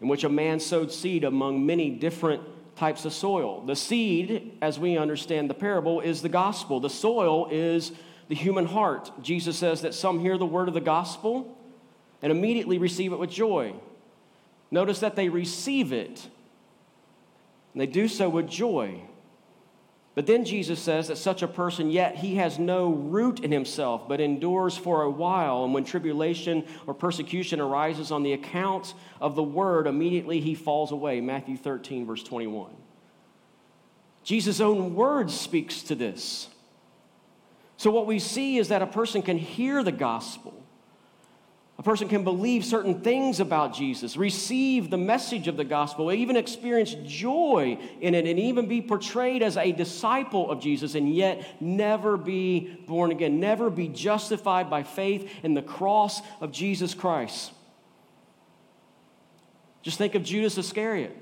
in 0.02 0.08
which 0.08 0.24
a 0.24 0.30
man 0.30 0.60
sowed 0.60 0.92
seed 0.92 1.24
among 1.24 1.66
many 1.66 1.90
different 1.90 2.42
types 2.76 3.06
of 3.06 3.14
soil. 3.14 3.62
The 3.66 3.76
seed, 3.76 4.58
as 4.62 4.80
we 4.80 4.98
understand 4.98 5.50
the 5.50 5.56
parable, 5.56 6.00
is 6.02 6.22
the 6.22 6.30
gospel. 6.30 6.80
The 6.80 6.90
soil 6.90 7.48
is 7.52 7.92
the 8.28 8.36
human 8.36 8.66
heart. 8.66 9.12
Jesus 9.22 9.58
says 9.58 9.82
that 9.82 9.94
some 9.94 10.20
hear 10.20 10.38
the 10.38 10.46
word 10.46 10.68
of 10.68 10.74
the 10.74 10.82
gospel 10.82 11.58
and 12.22 12.32
immediately 12.32 12.78
receive 12.78 13.14
it 13.14 13.20
with 13.20 13.30
joy. 13.30 13.74
Notice 14.70 15.00
that 15.00 15.16
they 15.16 15.30
receive 15.30 15.94
it, 15.94 16.28
and 17.74 17.82
they 17.82 17.88
do 17.88 18.08
so 18.08 18.30
with 18.30 18.50
joy. 18.50 19.02
But 20.18 20.26
then 20.26 20.46
Jesus 20.46 20.80
says 20.80 21.10
that 21.10 21.20
such 21.20 21.44
a 21.44 21.48
person, 21.48 21.92
yet 21.92 22.16
he 22.16 22.38
has 22.38 22.58
no 22.58 22.90
root 22.90 23.42
in 23.42 23.52
himself, 23.52 24.08
but 24.08 24.20
endures 24.20 24.76
for 24.76 25.04
a 25.04 25.10
while. 25.12 25.64
And 25.64 25.76
when 25.76 25.84
tribulation 25.84 26.66
or 26.88 26.96
persecution 26.96 27.60
arises 27.60 28.12
on 28.12 28.24
the 28.24 28.34
account 28.34 28.96
of 29.22 29.36
the 29.36 29.44
word, 29.44 29.86
immediately 29.86 30.40
he 30.40 30.56
falls 30.56 30.92
away. 30.92 31.22
Matthew 31.22 31.56
13, 31.56 32.08
verse 32.08 32.24
21. 32.24 32.72
Jesus' 34.24 34.60
own 34.60 34.96
word 34.96 35.30
speaks 35.30 35.84
to 35.84 35.94
this. 35.94 36.50
So, 37.78 37.92
what 37.92 38.08
we 38.08 38.18
see 38.18 38.58
is 38.58 38.70
that 38.70 38.82
a 38.82 38.88
person 38.88 39.22
can 39.22 39.38
hear 39.38 39.84
the 39.84 39.92
gospel, 39.92 40.66
a 41.80 41.84
person 41.84 42.08
can 42.08 42.24
believe 42.24 42.66
certain 42.66 43.02
things 43.02 43.40
about 43.40 43.76
Jesus, 43.76 44.18
receive 44.18 44.90
the 44.90 44.98
message 44.98 45.48
of 45.48 45.58
the 45.58 45.64
gospel, 45.64 46.12
even 46.12 46.36
experience 46.36 46.96
joy 47.06 47.78
in 48.02 48.16
it, 48.16 48.26
and 48.26 48.40
even 48.40 48.68
be 48.68 48.82
portrayed 48.82 49.44
as 49.44 49.58
a 49.58 49.72
disciple 49.72 50.50
of 50.50 50.60
Jesus, 50.60 50.96
and 50.96 51.14
yet 51.14 51.62
never 51.62 52.18
be 52.18 52.80
born 52.88 53.12
again, 53.12 53.40
never 53.40 53.70
be 53.70 53.88
justified 53.90 54.72
by 54.72 54.82
faith 54.82 55.32
in 55.44 55.54
the 55.54 55.62
cross 55.62 56.22
of 56.42 56.52
Jesus 56.52 56.96
Christ. 56.96 57.52
Just 59.84 60.00
think 60.00 60.16
of 60.16 60.24
Judas 60.24 60.58
Iscariot, 60.58 61.16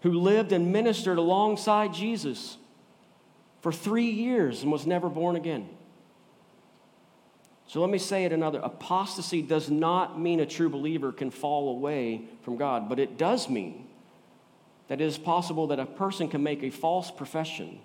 who 0.00 0.12
lived 0.12 0.52
and 0.52 0.72
ministered 0.72 1.18
alongside 1.18 1.92
Jesus 1.92 2.56
for 3.60 3.72
three 3.72 4.10
years 4.10 4.62
and 4.62 4.72
was 4.72 4.86
never 4.86 5.10
born 5.10 5.36
again. 5.36 5.68
So 7.66 7.80
let 7.80 7.90
me 7.90 7.98
say 7.98 8.24
it 8.24 8.32
another 8.32 8.60
apostasy 8.60 9.42
does 9.42 9.70
not 9.70 10.20
mean 10.20 10.40
a 10.40 10.46
true 10.46 10.68
believer 10.68 11.12
can 11.12 11.30
fall 11.30 11.70
away 11.70 12.22
from 12.42 12.56
God, 12.56 12.88
but 12.88 12.98
it 12.98 13.16
does 13.16 13.48
mean 13.48 13.86
that 14.88 15.00
it 15.00 15.04
is 15.04 15.16
possible 15.16 15.68
that 15.68 15.80
a 15.80 15.86
person 15.86 16.28
can 16.28 16.42
make 16.42 16.62
a 16.62 16.70
false 16.70 17.10
profession. 17.10 17.78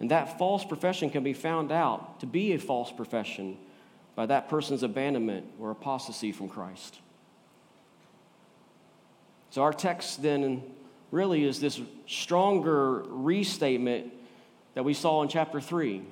And 0.00 0.10
that 0.10 0.38
false 0.38 0.64
profession 0.64 1.10
can 1.10 1.22
be 1.22 1.34
found 1.34 1.70
out 1.70 2.20
to 2.20 2.26
be 2.26 2.52
a 2.52 2.58
false 2.58 2.90
profession 2.90 3.58
by 4.16 4.26
that 4.26 4.48
person's 4.48 4.82
abandonment 4.82 5.46
or 5.58 5.70
apostasy 5.70 6.32
from 6.32 6.48
Christ. 6.48 6.98
So, 9.50 9.62
our 9.62 9.72
text 9.72 10.22
then 10.22 10.62
really 11.10 11.44
is 11.44 11.60
this 11.60 11.80
stronger 12.06 13.02
restatement 13.08 14.12
that 14.74 14.84
we 14.84 14.94
saw 14.94 15.22
in 15.22 15.28
chapter 15.28 15.60
3 15.60 16.02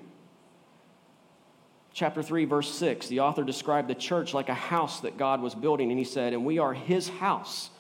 chapter 1.99 2.23
3, 2.23 2.45
verse 2.45 2.73
6, 2.73 3.09
the 3.09 3.19
author 3.19 3.43
described 3.43 3.89
the 3.89 3.95
church 3.95 4.33
like 4.33 4.49
a 4.49 4.55
house 4.55 5.01
that 5.01 5.19
God 5.19 5.43
was 5.43 5.57
building, 5.57 5.91
and 5.91 5.99
he 5.99 6.05
said, 6.05 6.33
And 6.33 6.47
we 6.47 6.61
are 6.61 6.73
his 6.73 7.09
house, 7.09 7.71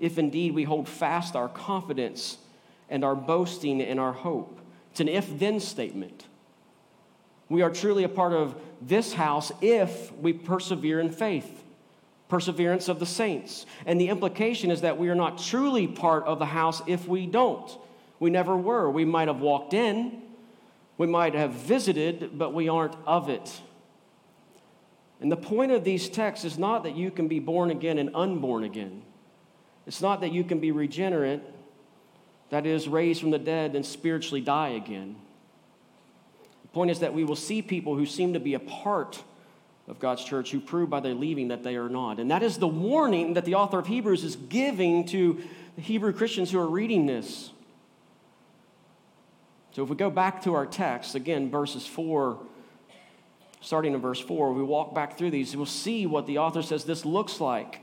if 0.00 0.16
indeed 0.16 0.54
we 0.54 0.64
hold 0.64 0.88
fast 0.88 1.36
our 1.36 1.50
confidence 1.50 2.38
and 2.88 3.04
our 3.04 3.14
boasting 3.14 3.82
and 3.82 4.00
our 4.00 4.14
hope. 4.14 4.58
It's 4.90 5.00
an 5.00 5.08
if 5.08 5.38
then 5.38 5.60
statement. 5.60 6.24
We 7.50 7.60
are 7.60 7.68
truly 7.68 8.04
a 8.04 8.08
part 8.08 8.32
of 8.32 8.58
this 8.80 9.12
house 9.12 9.52
if 9.60 10.12
we 10.14 10.32
persevere 10.32 10.98
in 10.98 11.10
faith, 11.10 11.62
perseverance 12.28 12.88
of 12.88 13.00
the 13.00 13.06
saints. 13.06 13.66
And 13.84 14.00
the 14.00 14.08
implication 14.08 14.70
is 14.70 14.80
that 14.80 14.96
we 14.96 15.10
are 15.10 15.14
not 15.14 15.36
truly 15.36 15.86
part 15.86 16.24
of 16.24 16.38
the 16.38 16.46
house 16.46 16.80
if 16.86 17.06
we 17.06 17.26
don't. 17.26 17.70
We 18.18 18.30
never 18.30 18.56
were. 18.56 18.90
We 18.90 19.04
might 19.04 19.28
have 19.28 19.40
walked 19.40 19.74
in, 19.74 20.22
we 20.98 21.06
might 21.06 21.34
have 21.34 21.52
visited, 21.52 22.36
but 22.36 22.52
we 22.52 22.68
aren't 22.68 22.96
of 23.06 23.28
it. 23.28 23.60
And 25.20 25.32
the 25.32 25.36
point 25.36 25.72
of 25.72 25.84
these 25.84 26.08
texts 26.08 26.44
is 26.44 26.58
not 26.58 26.82
that 26.82 26.96
you 26.96 27.10
can 27.10 27.28
be 27.28 27.38
born 27.38 27.70
again 27.70 27.98
and 27.98 28.10
unborn 28.14 28.64
again. 28.64 29.02
It's 29.86 30.02
not 30.02 30.20
that 30.20 30.32
you 30.32 30.44
can 30.44 30.60
be 30.60 30.70
regenerate, 30.70 31.40
that 32.50 32.66
is, 32.66 32.88
raised 32.88 33.20
from 33.20 33.30
the 33.30 33.38
dead 33.38 33.74
and 33.74 33.86
spiritually 33.86 34.40
die 34.40 34.70
again. 34.70 35.16
The 36.62 36.68
point 36.68 36.90
is 36.90 37.00
that 37.00 37.14
we 37.14 37.24
will 37.24 37.36
see 37.36 37.62
people 37.62 37.96
who 37.96 38.04
seem 38.04 38.34
to 38.34 38.40
be 38.40 38.54
a 38.54 38.60
part 38.60 39.22
of 39.86 39.98
God's 39.98 40.22
church 40.22 40.50
who 40.50 40.60
prove 40.60 40.90
by 40.90 41.00
their 41.00 41.14
leaving 41.14 41.48
that 41.48 41.62
they 41.62 41.76
are 41.76 41.88
not. 41.88 42.20
And 42.20 42.30
that 42.30 42.42
is 42.42 42.58
the 42.58 42.68
warning 42.68 43.34
that 43.34 43.44
the 43.44 43.54
author 43.54 43.78
of 43.78 43.86
Hebrews 43.86 44.22
is 44.22 44.36
giving 44.36 45.06
to 45.06 45.42
the 45.76 45.80
Hebrew 45.80 46.12
Christians 46.12 46.50
who 46.50 46.58
are 46.58 46.68
reading 46.68 47.06
this. 47.06 47.50
So 49.78 49.84
if 49.84 49.90
we 49.90 49.94
go 49.94 50.10
back 50.10 50.42
to 50.42 50.54
our 50.54 50.66
text, 50.66 51.14
again, 51.14 51.52
verses 51.52 51.86
4, 51.86 52.36
starting 53.60 53.94
in 53.94 54.00
verse 54.00 54.18
4, 54.18 54.52
we 54.52 54.64
walk 54.64 54.92
back 54.92 55.16
through 55.16 55.30
these, 55.30 55.56
we'll 55.56 55.66
see 55.66 56.04
what 56.04 56.26
the 56.26 56.38
author 56.38 56.62
says 56.62 56.82
this 56.82 57.04
looks 57.04 57.40
like. 57.40 57.80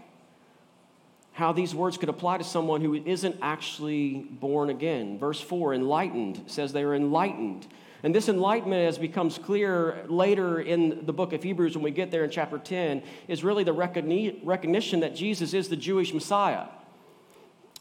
How 1.31 1.53
these 1.53 1.73
words 1.73 1.97
could 1.97 2.09
apply 2.09 2.39
to 2.39 2.43
someone 2.43 2.81
who 2.81 2.95
isn't 2.95 3.37
actually 3.41 4.27
born 4.29 4.69
again. 4.69 5.17
Verse 5.17 5.39
4, 5.39 5.73
enlightened, 5.73 6.43
says 6.47 6.73
they 6.73 6.83
are 6.83 6.93
enlightened. 6.93 7.65
And 8.03 8.13
this 8.13 8.27
enlightenment, 8.27 8.89
as 8.89 8.97
becomes 8.97 9.37
clear 9.37 10.03
later 10.09 10.59
in 10.59 11.05
the 11.05 11.13
book 11.13 11.31
of 11.31 11.43
Hebrews 11.43 11.77
when 11.77 11.83
we 11.85 11.91
get 11.91 12.11
there 12.11 12.25
in 12.25 12.29
chapter 12.29 12.57
10, 12.57 13.03
is 13.29 13.41
really 13.41 13.63
the 13.63 13.71
recognition 13.71 14.99
that 14.99 15.15
Jesus 15.15 15.53
is 15.53 15.69
the 15.69 15.77
Jewish 15.77 16.13
Messiah. 16.13 16.65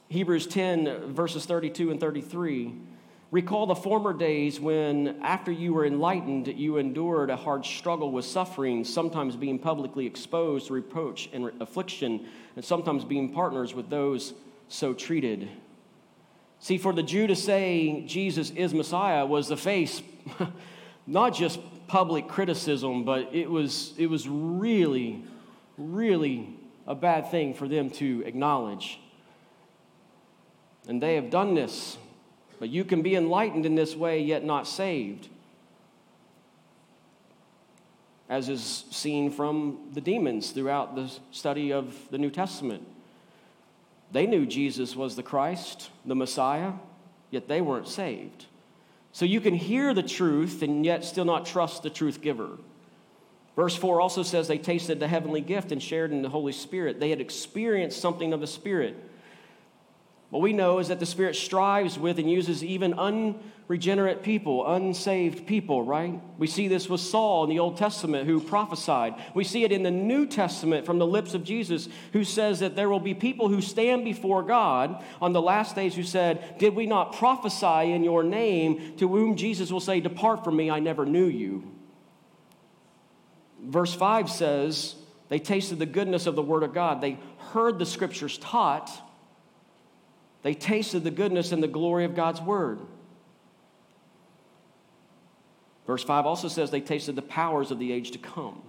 Hebrews 0.09 0.47
10, 0.47 1.13
verses 1.13 1.47
32 1.47 1.91
and 1.91 1.99
33 1.99 2.75
Recall 3.35 3.67
the 3.67 3.75
former 3.75 4.13
days 4.13 4.61
when, 4.61 5.21
after 5.21 5.51
you 5.51 5.75
were 5.75 5.85
enlightened, 5.85 6.47
you 6.47 6.77
endured 6.77 7.31
a 7.31 7.37
hard 7.37 7.67
struggle 7.67 8.13
with 8.13 8.25
suffering, 8.25 8.85
sometimes 8.85 9.35
being 9.35 9.59
publicly 9.59 10.07
exposed 10.07 10.69
to 10.69 10.73
reproach 10.73 11.29
and 11.33 11.51
affliction, 11.61 12.27
and 12.55 12.65
sometimes 12.65 13.05
being 13.05 13.33
partners 13.33 13.75
with 13.75 13.91
those 13.91 14.35
so 14.69 14.95
treated. 14.95 15.49
See, 16.61 16.79
for 16.79 16.93
the 16.93 17.03
Jew 17.03 17.27
to 17.27 17.35
say 17.35 18.05
Jesus 18.07 18.51
is 18.51 18.73
Messiah 18.73 19.27
was 19.27 19.49
the 19.49 19.57
face, 19.57 20.01
not 21.09 21.35
just 21.35 21.59
public 21.89 22.29
criticism, 22.29 23.05
but 23.05 23.35
it 23.35 23.51
was, 23.51 23.95
it 23.99 24.07
was 24.07 24.29
really, 24.29 25.25
really 25.77 26.57
a 26.87 26.95
bad 26.95 27.33
thing 27.33 27.53
for 27.53 27.67
them 27.67 27.91
to 27.91 28.23
acknowledge. 28.27 29.01
And 30.87 31.03
they 31.03 31.17
have 31.17 31.31
done 31.31 31.55
this 31.55 31.99
but 32.59 32.69
you 32.69 32.85
can 32.85 33.03
be 33.03 33.15
enlightened 33.15 33.67
in 33.67 33.75
this 33.75 33.95
way, 33.95 34.23
yet 34.23 34.45
not 34.45 34.67
saved, 34.67 35.29
as 38.29 38.49
is 38.49 38.85
seen 38.91 39.31
from 39.31 39.79
the 39.93 40.01
demons 40.01 40.51
throughout 40.51 40.95
the 40.95 41.13
study 41.31 41.73
of 41.73 41.97
the 42.11 42.19
New 42.19 42.31
Testament. 42.31 42.87
They 44.13 44.27
knew 44.27 44.47
Jesus 44.47 44.95
was 44.95 45.17
the 45.17 45.23
Christ, 45.23 45.91
the 46.07 46.15
Messiah, 46.15 46.73
yet 47.31 47.49
they 47.49 47.61
weren't 47.61 47.89
saved. 47.89 48.47
So 49.13 49.25
you 49.25 49.41
can 49.41 49.55
hear 49.55 49.95
the 49.95 50.03
truth 50.03 50.63
and 50.63 50.85
yet 50.85 51.05
still 51.05 51.25
not 51.25 51.47
trust 51.47 51.83
the 51.83 51.91
truth 51.91 52.21
giver. 52.21 52.59
Verse 53.57 53.77
4 53.77 54.01
also 54.01 54.23
says 54.23 54.49
they 54.49 54.59
tasted 54.59 54.99
the 54.99 55.07
heavenly 55.07 55.41
gift 55.41 55.71
and 55.71 55.83
shared 55.83 56.11
in 56.11 56.23
the 56.23 56.29
Holy 56.29 56.53
Spirit. 56.53 56.99
They 56.99 57.11
had 57.11 57.21
experienced 57.21 58.01
something 58.01 58.33
of 58.33 58.41
the 58.41 58.47
Spirit. 58.47 58.97
What 60.35 60.43
we 60.43 60.53
know 60.53 60.81
is 60.81 60.89
that 60.89 60.99
the 60.99 61.07
Spirit 61.07 61.37
strives 61.37 61.97
with 61.97 62.19
and 62.19 62.29
uses 62.29 62.65
even 62.65 62.95
unregenerate 62.95 64.25
people, 64.25 64.67
unsaved 64.67 65.47
people, 65.47 65.85
right? 65.85 66.21
We 66.39 66.49
see 66.49 66.67
this 66.67 66.89
with 66.89 67.03
Saul 67.03 67.45
in 67.45 67.51
the 67.51 67.61
Old 67.61 67.77
Testament 67.77 68.27
who 68.27 68.41
prophesied. 68.41 69.15
We 69.33 69.45
see 69.45 69.63
it 69.63 69.71
in 69.71 69.85
the 69.85 69.93
New 69.93 70.27
Testament 70.27 70.87
from 70.87 70.99
the 70.99 71.07
lips 71.07 71.35
of 71.35 71.45
Jesus 71.45 71.89
who 72.13 72.25
says 72.25 72.59
that 72.59 72.75
there 72.75 72.89
will 72.89 72.99
be 72.99 73.15
people 73.15 73.49
who 73.49 73.61
stand 73.61 74.05
before 74.05 74.43
God 74.43 75.05
on 75.23 75.33
the 75.33 75.41
last 75.41 75.77
days 75.77 75.95
who 75.95 76.03
said, 76.03 76.59
Did 76.59 76.75
we 76.75 76.87
not 76.87 77.13
prophesy 77.13 77.93
in 77.93 78.03
your 78.03 78.25
name? 78.25 78.97
To 78.97 79.07
whom 79.07 79.37
Jesus 79.37 79.71
will 79.71 79.79
say, 79.79 80.01
Depart 80.01 80.43
from 80.43 80.57
me, 80.57 80.69
I 80.69 80.81
never 80.81 81.07
knew 81.07 81.27
you. 81.27 81.63
Verse 83.63 83.95
5 83.95 84.29
says, 84.29 84.97
They 85.29 85.39
tasted 85.39 85.79
the 85.79 85.87
goodness 85.87 86.27
of 86.27 86.35
the 86.35 86.43
Word 86.43 86.65
of 86.65 86.75
God. 86.75 87.01
They 87.01 87.21
heard 87.53 87.79
the 87.79 87.87
scriptures 87.87 88.37
taught 88.39 88.91
they 90.45 90.55
tasted 90.55 91.03
the 91.05 91.11
goodness 91.11 91.53
and 91.53 91.63
the 91.63 91.69
glory 91.69 92.05
of 92.05 92.15
God's 92.15 92.41
word. 92.41 92.79
Verse 95.87 96.05
5 96.05 96.27
also 96.27 96.49
says 96.49 96.71
they 96.71 96.83
tasted 96.83 97.17
the 97.17 97.23
powers 97.23 97.71
of 97.71 97.79
the 97.79 97.91
age 97.91 98.11
to 98.11 98.19
come. 98.19 98.63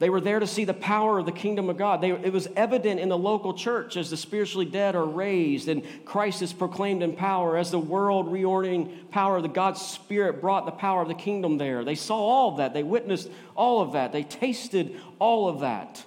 They 0.00 0.10
were 0.10 0.20
there 0.20 0.40
to 0.40 0.46
see 0.48 0.64
the 0.64 0.74
power 0.74 1.20
of 1.20 1.26
the 1.26 1.32
kingdom 1.32 1.70
of 1.70 1.76
God. 1.76 2.00
They, 2.00 2.10
it 2.10 2.32
was 2.32 2.48
evident 2.56 2.98
in 2.98 3.08
the 3.08 3.18
local 3.18 3.54
church 3.54 3.96
as 3.96 4.10
the 4.10 4.16
spiritually 4.16 4.66
dead 4.66 4.96
are 4.96 5.06
raised 5.06 5.68
and 5.68 5.84
Christ 6.04 6.42
is 6.42 6.52
proclaimed 6.52 7.02
in 7.04 7.14
power, 7.14 7.56
as 7.56 7.70
the 7.70 7.78
world 7.78 8.32
reordering 8.32 9.08
power 9.10 9.36
of 9.36 9.42
the 9.44 9.48
God's 9.48 9.80
Spirit 9.80 10.40
brought 10.40 10.66
the 10.66 10.72
power 10.72 11.02
of 11.02 11.08
the 11.08 11.14
kingdom 11.14 11.56
there. 11.56 11.84
They 11.84 11.94
saw 11.94 12.16
all 12.16 12.50
of 12.50 12.56
that. 12.58 12.74
They 12.74 12.82
witnessed 12.82 13.30
all 13.56 13.80
of 13.80 13.92
that. 13.92 14.10
They 14.10 14.24
tasted 14.24 15.00
all 15.20 15.48
of 15.48 15.60
that. 15.60 16.04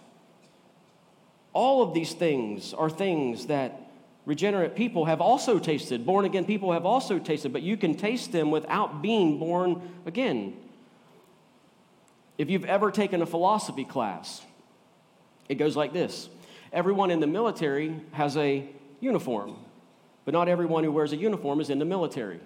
All 1.54 1.84
of 1.84 1.94
these 1.94 2.14
things 2.14 2.74
are 2.74 2.90
things 2.90 3.48
that 3.48 3.92
regenerate 4.26 4.76
people 4.76 5.06
have 5.06 5.20
also 5.22 5.60
tasted, 5.60 6.06
born 6.06 6.26
again 6.26 6.46
people 6.46 6.72
have 6.72 6.86
also 6.86 7.20
tasted, 7.20 7.52
but 7.52 7.62
you 7.62 7.76
can 7.76 7.96
taste 7.96 8.32
them 8.32 8.52
without 8.52 9.02
being 9.02 9.40
born 9.40 9.82
again. 10.06 10.56
If 12.38 12.50
you've 12.50 12.66
ever 12.66 12.92
taken 12.92 13.22
a 13.22 13.26
philosophy 13.26 13.84
class, 13.84 14.42
it 15.50 15.56
goes 15.56 15.76
like 15.76 15.94
this 15.94 16.30
Everyone 16.72 17.12
in 17.12 17.20
the 17.20 17.28
military 17.28 18.00
has 18.14 18.38
a 18.38 18.66
uniform, 19.02 19.58
but 20.24 20.34
not 20.34 20.48
everyone 20.48 20.84
who 20.84 20.92
wears 20.92 21.12
a 21.12 21.18
uniform 21.18 21.60
is 21.60 21.70
in 21.70 21.80
the 21.80 21.86
military. 21.86 22.40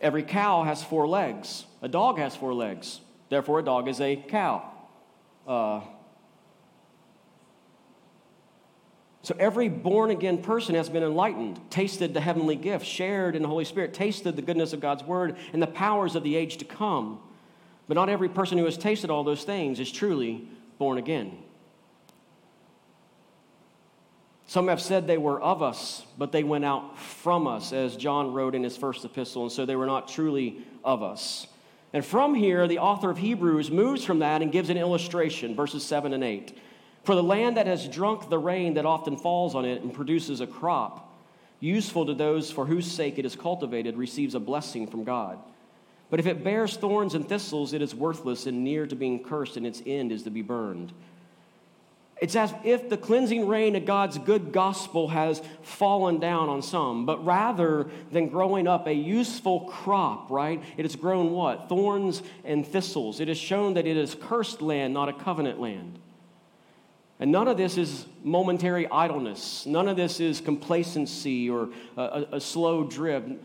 Every 0.00 0.22
cow 0.22 0.64
has 0.64 0.82
four 0.82 1.06
legs, 1.06 1.64
a 1.80 1.88
dog 1.88 2.18
has 2.18 2.34
four 2.34 2.52
legs, 2.52 3.00
therefore, 3.28 3.60
a 3.60 3.62
dog 3.62 3.88
is 3.88 4.00
a 4.00 4.16
cow. 4.16 4.70
Uh, 5.46 5.80
So 9.26 9.34
every 9.40 9.68
born 9.68 10.12
again 10.12 10.38
person 10.38 10.76
has 10.76 10.88
been 10.88 11.02
enlightened, 11.02 11.58
tasted 11.68 12.14
the 12.14 12.20
heavenly 12.20 12.54
gift, 12.54 12.86
shared 12.86 13.34
in 13.34 13.42
the 13.42 13.48
Holy 13.48 13.64
Spirit, 13.64 13.92
tasted 13.92 14.36
the 14.36 14.40
goodness 14.40 14.72
of 14.72 14.78
God's 14.78 15.02
word 15.02 15.34
and 15.52 15.60
the 15.60 15.66
powers 15.66 16.14
of 16.14 16.22
the 16.22 16.36
age 16.36 16.58
to 16.58 16.64
come. 16.64 17.18
But 17.88 17.94
not 17.94 18.08
every 18.08 18.28
person 18.28 18.56
who 18.56 18.66
has 18.66 18.78
tasted 18.78 19.10
all 19.10 19.24
those 19.24 19.42
things 19.42 19.80
is 19.80 19.90
truly 19.90 20.46
born 20.78 20.96
again. 20.96 21.38
Some 24.46 24.68
have 24.68 24.80
said 24.80 25.08
they 25.08 25.18
were 25.18 25.42
of 25.42 25.60
us, 25.60 26.04
but 26.16 26.30
they 26.30 26.44
went 26.44 26.64
out 26.64 26.96
from 26.96 27.48
us, 27.48 27.72
as 27.72 27.96
John 27.96 28.32
wrote 28.32 28.54
in 28.54 28.62
his 28.62 28.76
first 28.76 29.04
epistle, 29.04 29.42
and 29.42 29.50
so 29.50 29.66
they 29.66 29.74
were 29.74 29.86
not 29.86 30.06
truly 30.06 30.58
of 30.84 31.02
us. 31.02 31.48
And 31.92 32.04
from 32.04 32.32
here, 32.36 32.68
the 32.68 32.78
author 32.78 33.10
of 33.10 33.18
Hebrews 33.18 33.72
moves 33.72 34.04
from 34.04 34.20
that 34.20 34.40
and 34.40 34.52
gives 34.52 34.70
an 34.70 34.76
illustration, 34.76 35.56
verses 35.56 35.82
7 35.82 36.12
and 36.12 36.22
8. 36.22 36.56
For 37.06 37.14
the 37.14 37.22
land 37.22 37.56
that 37.56 37.68
has 37.68 37.86
drunk 37.86 38.28
the 38.28 38.38
rain 38.38 38.74
that 38.74 38.84
often 38.84 39.16
falls 39.16 39.54
on 39.54 39.64
it 39.64 39.80
and 39.80 39.94
produces 39.94 40.40
a 40.40 40.46
crop, 40.46 41.08
useful 41.60 42.04
to 42.06 42.14
those 42.14 42.50
for 42.50 42.66
whose 42.66 42.90
sake 42.90 43.16
it 43.16 43.24
is 43.24 43.36
cultivated, 43.36 43.96
receives 43.96 44.34
a 44.34 44.40
blessing 44.40 44.88
from 44.88 45.04
God. 45.04 45.38
But 46.10 46.18
if 46.18 46.26
it 46.26 46.42
bears 46.42 46.76
thorns 46.76 47.14
and 47.14 47.28
thistles, 47.28 47.72
it 47.72 47.80
is 47.80 47.94
worthless 47.94 48.46
and 48.46 48.64
near 48.64 48.88
to 48.88 48.96
being 48.96 49.22
cursed, 49.22 49.56
and 49.56 49.64
its 49.64 49.80
end 49.86 50.10
is 50.10 50.24
to 50.24 50.30
be 50.30 50.42
burned. 50.42 50.92
It's 52.20 52.34
as 52.34 52.52
if 52.64 52.88
the 52.88 52.96
cleansing 52.96 53.46
rain 53.46 53.76
of 53.76 53.84
God's 53.84 54.18
good 54.18 54.50
gospel 54.50 55.06
has 55.06 55.40
fallen 55.62 56.18
down 56.18 56.48
on 56.48 56.60
some, 56.60 57.06
but 57.06 57.24
rather 57.24 57.86
than 58.10 58.30
growing 58.30 58.66
up 58.66 58.88
a 58.88 58.92
useful 58.92 59.60
crop, 59.66 60.28
right? 60.28 60.60
It 60.76 60.84
has 60.84 60.96
grown 60.96 61.30
what? 61.30 61.68
Thorns 61.68 62.24
and 62.44 62.66
thistles. 62.66 63.20
It 63.20 63.28
has 63.28 63.38
shown 63.38 63.74
that 63.74 63.86
it 63.86 63.96
is 63.96 64.16
cursed 64.20 64.60
land, 64.60 64.92
not 64.92 65.08
a 65.08 65.12
covenant 65.12 65.60
land. 65.60 66.00
And 67.18 67.32
none 67.32 67.48
of 67.48 67.56
this 67.56 67.78
is 67.78 68.04
momentary 68.22 68.86
idleness. 68.88 69.64
None 69.64 69.88
of 69.88 69.96
this 69.96 70.20
is 70.20 70.40
complacency 70.40 71.48
or 71.48 71.70
a, 71.96 72.26
a 72.32 72.40
slow 72.40 72.84
drip, 72.84 73.42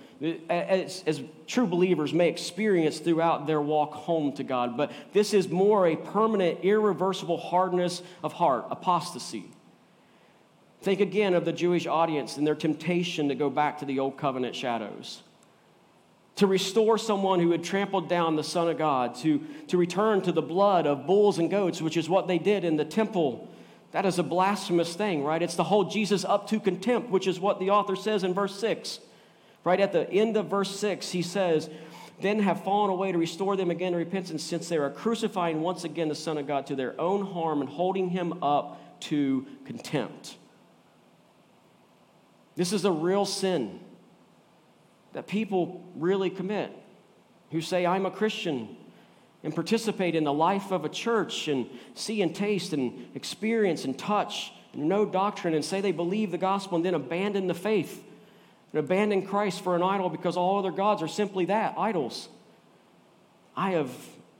as, 0.50 1.04
as, 1.08 1.22
true 1.48 1.66
believers 1.66 2.14
may 2.14 2.28
experience 2.28 3.00
throughout 3.00 3.48
their 3.48 3.62
walk 3.62 3.94
home 3.94 4.34
to 4.34 4.44
God. 4.44 4.76
But 4.76 4.92
this 5.14 5.34
is 5.34 5.48
more 5.48 5.88
a 5.88 5.96
permanent, 5.96 6.60
irreversible 6.64 7.38
hardness 7.38 8.02
of 8.24 8.34
heart, 8.34 8.66
apostasy. 8.70 9.46
Think 10.82 11.00
again 11.00 11.34
of 11.34 11.46
the 11.46 11.54
Jewish 11.54 11.88
audience 11.88 12.36
and 12.36 12.46
their 12.46 12.56
temptation 12.56 13.30
to 13.30 13.36
go 13.36 13.50
back 13.50 13.80
to 13.80 13.86
the 13.86 14.00
old 14.00 14.18
covenant 14.18 14.56
shadows. 14.56 15.22
To 16.38 16.48
restore 16.48 16.98
someone 16.98 17.40
who 17.40 17.52
had 17.52 17.64
trampled 17.64 18.10
down 18.10 18.36
the 18.36 18.44
Son 18.44 18.68
of 18.68 18.78
God, 18.78 19.16
to, 19.18 19.42
to 19.68 19.78
return 19.78 20.22
to 20.24 20.32
the 20.32 20.42
blood 20.42 20.88
of 20.88 21.06
bulls 21.06 21.38
and 21.38 21.50
goats, 21.50 21.82
which 21.82 21.96
is 21.96 22.10
what 22.10 22.28
they 22.28 22.38
did 22.38 22.66
in 22.66 22.76
the 22.76 22.86
temple 22.86 23.48
that 23.92 24.06
is 24.06 24.20
a 24.20 24.24
blasphemous 24.24 24.96
thing, 24.96 25.24
right? 25.24 25.42
It's 25.42 25.56
to 25.56 25.64
hold 25.64 25.92
Jesus 25.92 26.24
up 26.24 26.48
to 26.50 26.60
contempt, 26.60 27.10
which 27.10 27.28
is 27.28 27.40
what 27.40 27.60
the 27.60 27.72
author 27.72 27.96
says 27.96 28.24
in 28.24 28.34
verse 28.34 28.58
6. 28.60 29.00
Right 29.64 29.80
at 29.80 29.92
the 29.92 30.10
end 30.10 30.38
of 30.38 30.48
verse 30.48 30.80
6, 30.80 31.12
he 31.12 31.22
says, 31.22 31.70
Then 32.22 32.40
have 32.40 32.64
fallen 32.64 32.90
away 32.90 33.12
to 33.12 33.18
restore 33.18 33.56
them 33.56 33.70
again 33.70 33.92
to 33.92 33.98
repentance, 33.98 34.44
since 34.44 34.70
they 34.70 34.78
are 34.78 34.90
crucifying 34.90 35.62
once 35.62 35.84
again 35.84 36.08
the 36.08 36.16
Son 36.16 36.38
of 36.38 36.48
God 36.48 36.68
to 36.68 36.76
their 36.76 37.00
own 37.00 37.26
harm 37.26 37.62
and 37.62 37.70
holding 37.70 38.10
him 38.10 38.42
up 38.42 38.80
to 39.02 39.46
contempt. 39.66 40.38
This 42.56 42.74
is 42.74 42.86
a 42.86 42.92
real 42.92 43.26
sin 43.26 43.80
that 45.14 45.28
people 45.28 45.84
really 45.96 46.30
commit 46.30 46.72
who 47.52 47.62
say, 47.62 47.86
I'm 47.86 48.06
a 48.06 48.12
Christian, 48.12 48.78
and 49.44 49.54
participate 49.54 50.16
in 50.16 50.24
the 50.24 50.34
life 50.34 50.72
of 50.72 50.86
a 50.86 50.90
church 50.90 51.48
and 51.48 51.68
see 51.96 52.22
and 52.22 52.36
taste 52.36 52.74
and 52.74 53.08
experience 53.16 53.86
and 53.86 53.98
touch 53.98 54.52
and 54.74 54.88
know 54.88 55.06
doctrine 55.06 55.54
and 55.54 55.66
say 55.66 55.82
they 55.82 55.92
believe 55.92 56.32
the 56.32 56.38
gospel 56.38 56.76
and 56.76 56.86
then 56.86 56.94
abandon 56.94 57.48
the 57.48 57.54
faith 57.54 58.04
and 58.72 58.80
abandon 58.80 59.26
Christ 59.26 59.64
for 59.64 59.76
an 59.76 59.84
idol 59.84 60.10
because 60.10 60.38
all 60.38 60.60
other 60.60 60.72
gods 60.72 61.02
are 61.02 61.08
simply 61.08 61.46
that 61.46 61.76
idols. 61.78 62.30
I 63.56 63.72
have 63.72 63.92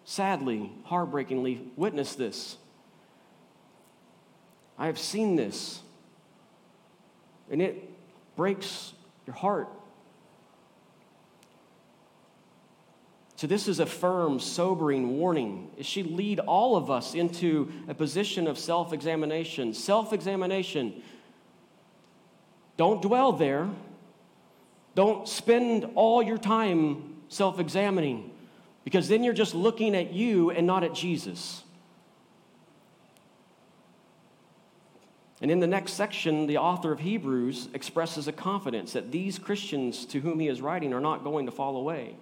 sadly, 0.06 0.72
heartbreakingly 0.86 1.62
witnessed 1.76 2.18
this. 2.18 2.58
I 4.78 4.88
have 4.88 4.98
seen 4.98 5.36
this, 5.36 5.82
and 7.52 7.62
it 7.62 7.90
breaks 8.36 8.94
your 9.28 9.36
heart. 9.36 9.68
So, 13.42 13.48
this 13.48 13.68
is 13.68 13.80
a 13.80 13.88
firm, 13.88 14.40
sobering 14.40 15.18
warning. 15.18 15.72
It 15.76 15.88
should 15.88 16.12
lead 16.12 16.40
all 16.40 16.76
of 16.76 16.92
us 16.92 17.16
into 17.16 17.72
a 17.88 17.94
position 17.96 18.46
of 18.46 18.60
self 18.60 18.94
examination. 18.94 19.74
Self 19.74 20.14
examination. 20.14 21.02
Don't 22.78 23.02
dwell 23.02 23.32
there. 23.32 23.68
Don't 24.94 25.28
spend 25.28 25.90
all 25.96 26.22
your 26.22 26.38
time 26.38 27.16
self 27.30 27.60
examining 27.60 28.30
because 28.84 29.08
then 29.08 29.24
you're 29.24 29.34
just 29.34 29.56
looking 29.56 29.96
at 29.96 30.14
you 30.14 30.52
and 30.52 30.68
not 30.68 30.84
at 30.84 30.94
Jesus. 30.94 31.64
And 35.42 35.50
in 35.50 35.60
the 35.60 35.66
next 35.66 35.94
section, 35.94 36.46
the 36.46 36.60
author 36.60 36.92
of 36.92 37.00
Hebrews 37.00 37.70
expresses 37.74 38.28
a 38.28 38.32
confidence 38.32 38.94
that 38.94 39.12
these 39.12 39.40
Christians 39.40 40.06
to 40.06 40.20
whom 40.20 40.40
he 40.40 40.48
is 40.48 40.62
writing 40.62 40.94
are 40.94 41.02
not 41.02 41.24
going 41.24 41.48
to 41.48 41.52
fall 41.52 41.76
away. 41.76 42.18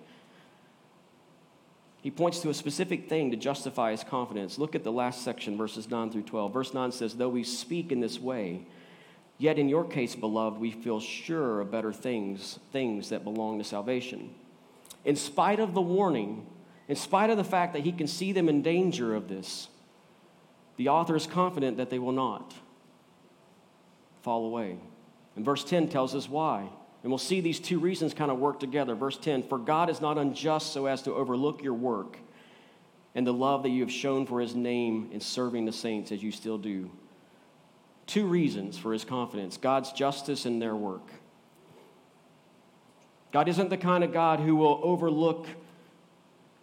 He 2.02 2.12
points 2.12 2.40
to 2.42 2.50
a 2.50 2.54
specific 2.54 3.10
thing 3.10 3.32
to 3.32 3.38
justify 3.38 3.92
his 3.92 4.04
confidence. 4.04 4.58
Look 4.58 4.74
at 4.74 4.84
the 4.84 4.92
last 4.92 5.24
section, 5.24 5.58
verses 5.58 5.90
9 5.90 6.12
through 6.12 6.24
12. 6.24 6.54
Verse 6.54 6.74
9 6.74 6.92
says, 6.92 7.16
Though 7.16 7.30
we 7.30 7.44
speak 7.44 7.92
in 7.92 8.00
this 8.00 8.20
way, 8.20 8.66
yet 9.38 9.60
in 9.60 9.68
your 9.68 9.84
case, 9.84 10.16
beloved, 10.16 10.60
we 10.60 10.72
feel 10.72 11.02
sure 11.02 11.60
of 11.60 11.72
better 11.72 11.92
things, 11.92 12.60
things 12.72 13.10
that 13.10 13.26
belong 13.26 13.58
to 13.58 13.66
salvation. 13.66 14.34
In 15.04 15.18
spite 15.18 15.60
of 15.60 15.74
the 15.74 15.82
warning, 15.82 16.46
in 16.88 16.96
spite 16.96 17.30
of 17.30 17.38
the 17.38 17.44
fact 17.44 17.74
that 17.74 17.84
he 17.84 17.92
can 17.92 18.08
see 18.08 18.32
them 18.32 18.48
in 18.48 18.62
danger 18.62 19.14
of 19.14 19.28
this, 19.28 19.68
the 20.78 20.88
author 20.88 21.18
is 21.18 21.28
confident 21.28 21.78
that 21.78 21.90
they 21.90 22.00
will 22.00 22.14
not 22.14 22.54
fall 24.22 24.46
away. 24.46 24.78
And 25.36 25.44
verse 25.44 25.66
10 25.66 25.90
tells 25.90 26.16
us 26.16 26.30
why. 26.30 26.70
And 27.02 27.12
we'll 27.12 27.18
see 27.18 27.40
these 27.42 27.60
two 27.60 27.80
reasons 27.80 28.14
kind 28.14 28.30
of 28.30 28.40
work 28.40 28.60
together. 28.60 28.94
Verse 28.96 29.18
10 29.18 29.44
For 29.44 29.58
God 29.58 29.90
is 29.90 30.02
not 30.02 30.18
unjust 30.18 30.74
so 30.74 30.86
as 30.86 31.02
to 31.04 31.14
overlook 31.14 31.64
your 31.64 31.74
work 31.74 32.18
and 33.16 33.26
the 33.26 33.34
love 33.34 33.64
that 33.64 33.70
you 33.70 33.82
have 33.82 33.92
shown 33.92 34.26
for 34.26 34.40
his 34.40 34.56
name 34.56 35.10
in 35.12 35.20
serving 35.20 35.66
the 35.66 35.72
saints 35.72 36.12
as 36.12 36.22
you 36.22 36.32
still 36.32 36.58
do. 36.58 36.92
Two 38.06 38.26
reasons 38.26 38.78
for 38.78 38.92
his 38.92 39.06
confidence 39.06 39.58
God's 39.58 39.92
justice 39.92 40.46
and 40.46 40.62
their 40.62 40.76
work. 40.76 41.08
God 43.32 43.48
isn't 43.48 43.70
the 43.70 43.78
kind 43.78 44.04
of 44.04 44.12
God 44.12 44.40
who 44.40 44.56
will 44.56 44.80
overlook 44.84 45.48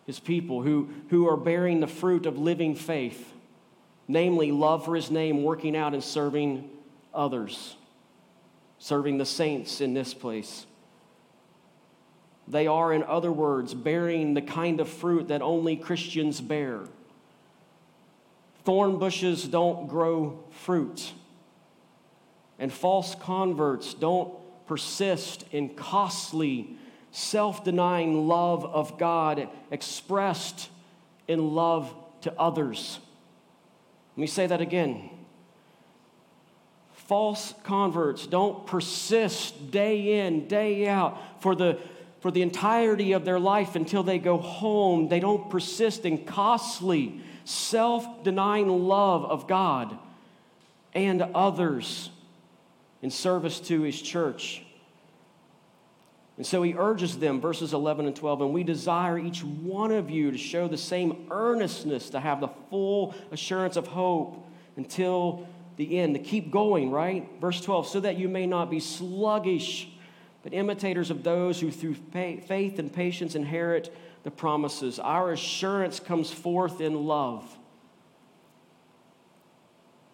his 0.05 0.21
people 0.21 0.63
who, 0.63 0.89
who 1.11 1.29
are 1.29 1.37
bearing 1.37 1.81
the 1.81 1.87
fruit 1.87 2.27
of 2.27 2.39
living 2.39 2.75
faith, 2.75 3.33
namely 4.07 4.53
love 4.53 4.85
for 4.85 4.95
his 4.95 5.11
name, 5.11 5.43
working 5.43 5.77
out 5.77 5.95
and 5.95 6.03
serving 6.03 6.69
others 7.15 7.77
serving 8.79 9.19
the 9.19 9.27
saints 9.27 9.81
in 9.81 9.95
this 9.95 10.15
place. 10.15 10.67
They 12.49 12.67
are, 12.67 12.93
in 12.93 13.03
other 13.03 13.33
words, 13.33 13.75
bearing 13.75 14.35
the 14.35 14.43
kind 14.43 14.81
of 14.81 14.89
fruit 14.89 15.29
that 15.29 15.43
only 15.43 15.77
Christians 15.77 16.41
bear. 16.41 16.83
Thorn 18.65 18.99
bushes 18.99 19.45
don't 19.45 19.87
grow 19.87 20.45
fruit, 20.51 21.13
and 22.59 22.73
false 22.73 23.15
converts 23.15 23.95
don't 23.95 24.33
persist 24.67 25.45
in 25.53 25.71
costly 25.71 26.77
self 27.11 27.65
denying 27.65 28.29
love 28.29 28.65
of 28.65 28.99
God 28.99 29.49
expressed 29.71 30.69
in 31.27 31.55
love 31.55 31.95
to 32.23 32.33
others. 32.39 32.99
Let 34.17 34.21
me 34.21 34.27
say 34.27 34.47
that 34.47 34.61
again. 34.61 35.11
False 37.07 37.55
converts 37.63 38.27
don't 38.27 38.67
persist 38.67 39.71
day 39.71 40.27
in, 40.27 40.49
day 40.49 40.89
out 40.89 41.41
for 41.41 41.55
the, 41.55 41.79
for 42.21 42.31
the 42.31 42.43
entirety 42.43 43.13
of 43.13 43.25
their 43.25 43.39
life 43.39 43.77
until 43.77 44.03
they 44.03 44.19
go 44.19 44.39
home. 44.39 45.09
They 45.09 45.21
don't 45.21 45.49
persist 45.49 46.05
in 46.05 46.25
costly, 46.25 47.21
self 47.45 48.25
denying 48.25 48.69
love 48.69 49.25
of 49.25 49.47
God 49.47 49.97
and 50.95 51.23
others 51.23 52.11
in 53.03 53.11
service 53.11 53.61
to 53.61 53.83
his 53.83 54.01
church. 54.01 54.63
And 56.37 56.45
so 56.45 56.63
he 56.63 56.75
urges 56.77 57.19
them, 57.19 57.41
verses 57.41 57.73
11 57.73 58.07
and 58.07 58.17
12, 58.17 58.43
and 58.43 58.53
we 58.53 58.63
desire 58.63 59.19
each 59.19 59.43
one 59.45 59.93
of 59.93 60.11
you 60.11 60.33
to 60.33 60.39
show 60.39 60.69
the 60.69 60.77
same 60.77 61.29
earnestness 61.31 62.11
to 62.11 62.21
have 62.21 62.41
the 62.41 62.49
full 62.69 63.15
assurance 63.31 63.77
of 63.77 63.87
hope 63.87 64.45
until 64.77 65.47
the 65.77 65.99
end, 65.99 66.15
to 66.15 66.21
keep 66.21 66.51
going, 66.51 66.91
right? 66.91 67.29
Verse 67.41 67.61
12, 67.61 67.87
so 67.87 68.01
that 68.01 68.17
you 68.17 68.29
may 68.29 68.47
not 68.47 68.71
be 68.71 68.81
sluggish, 68.81 69.89
but 70.43 70.55
imitators 70.55 71.11
of 71.11 71.23
those 71.23 71.61
who 71.61 71.71
through 71.71 71.95
faith 71.95 72.79
and 72.79 72.93
patience 72.93 73.35
inherit 73.35 73.95
the 74.23 74.31
promises. 74.31 74.99
Our 74.99 75.33
assurance 75.33 76.01
comes 76.01 76.33
forth 76.33 76.81
in 76.81 77.07
love. 77.07 77.59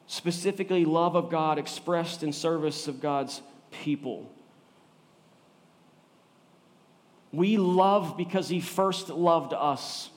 Specifically, 0.07 0.85
love 0.85 1.17
of 1.17 1.31
God 1.31 1.59
expressed 1.59 2.23
in 2.23 2.33
service 2.33 2.89
of 2.89 3.01
God's 3.01 3.41
people. 3.71 4.31
We 7.33 7.57
love 7.57 8.17
because 8.19 8.49
He 8.49 8.61
first 8.61 9.09
loved 9.09 9.55
us. 9.55 10.11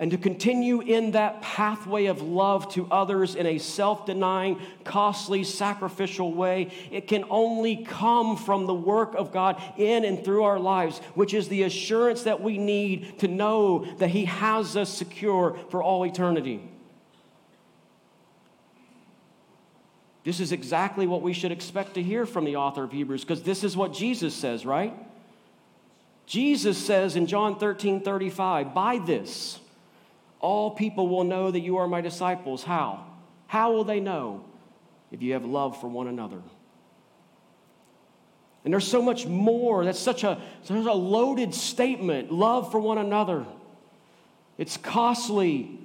And 0.00 0.12
to 0.12 0.18
continue 0.18 0.80
in 0.80 1.10
that 1.12 1.42
pathway 1.42 2.06
of 2.06 2.22
love 2.22 2.72
to 2.74 2.86
others 2.88 3.34
in 3.34 3.46
a 3.46 3.58
self 3.58 4.06
denying, 4.06 4.60
costly, 4.84 5.42
sacrificial 5.42 6.32
way, 6.32 6.70
it 6.92 7.08
can 7.08 7.24
only 7.30 7.84
come 7.84 8.36
from 8.36 8.66
the 8.66 8.74
work 8.74 9.16
of 9.16 9.32
God 9.32 9.60
in 9.76 10.04
and 10.04 10.24
through 10.24 10.44
our 10.44 10.60
lives, 10.60 11.00
which 11.14 11.34
is 11.34 11.48
the 11.48 11.64
assurance 11.64 12.22
that 12.22 12.40
we 12.40 12.58
need 12.58 13.18
to 13.18 13.26
know 13.26 13.86
that 13.98 14.10
He 14.10 14.26
has 14.26 14.76
us 14.76 14.88
secure 14.88 15.58
for 15.70 15.82
all 15.82 16.06
eternity. 16.06 16.62
This 20.22 20.38
is 20.38 20.52
exactly 20.52 21.08
what 21.08 21.22
we 21.22 21.32
should 21.32 21.52
expect 21.52 21.94
to 21.94 22.02
hear 22.02 22.24
from 22.24 22.44
the 22.44 22.54
author 22.54 22.84
of 22.84 22.92
Hebrews, 22.92 23.24
because 23.24 23.42
this 23.42 23.64
is 23.64 23.76
what 23.76 23.92
Jesus 23.92 24.32
says, 24.32 24.64
right? 24.64 24.94
Jesus 26.26 26.78
says 26.78 27.16
in 27.16 27.26
John 27.26 27.58
13 27.58 28.02
35, 28.02 28.74
by 28.74 28.98
this, 28.98 29.58
all 30.40 30.70
people 30.70 31.08
will 31.08 31.24
know 31.24 31.50
that 31.50 31.60
you 31.60 31.78
are 31.78 31.88
my 31.88 32.00
disciples. 32.00 32.62
How? 32.62 33.04
How 33.46 33.72
will 33.72 33.84
they 33.84 34.00
know? 34.00 34.44
If 35.10 35.22
you 35.22 35.32
have 35.32 35.44
love 35.44 35.80
for 35.80 35.88
one 35.88 36.06
another. 36.06 36.42
And 38.64 38.72
there's 38.72 38.86
so 38.86 39.00
much 39.00 39.26
more. 39.26 39.84
That's 39.84 39.98
such 39.98 40.24
a, 40.24 40.40
such 40.62 40.84
a 40.84 40.92
loaded 40.92 41.54
statement. 41.54 42.30
Love 42.30 42.70
for 42.70 42.78
one 42.78 42.98
another. 42.98 43.46
It's 44.58 44.76
costly, 44.76 45.78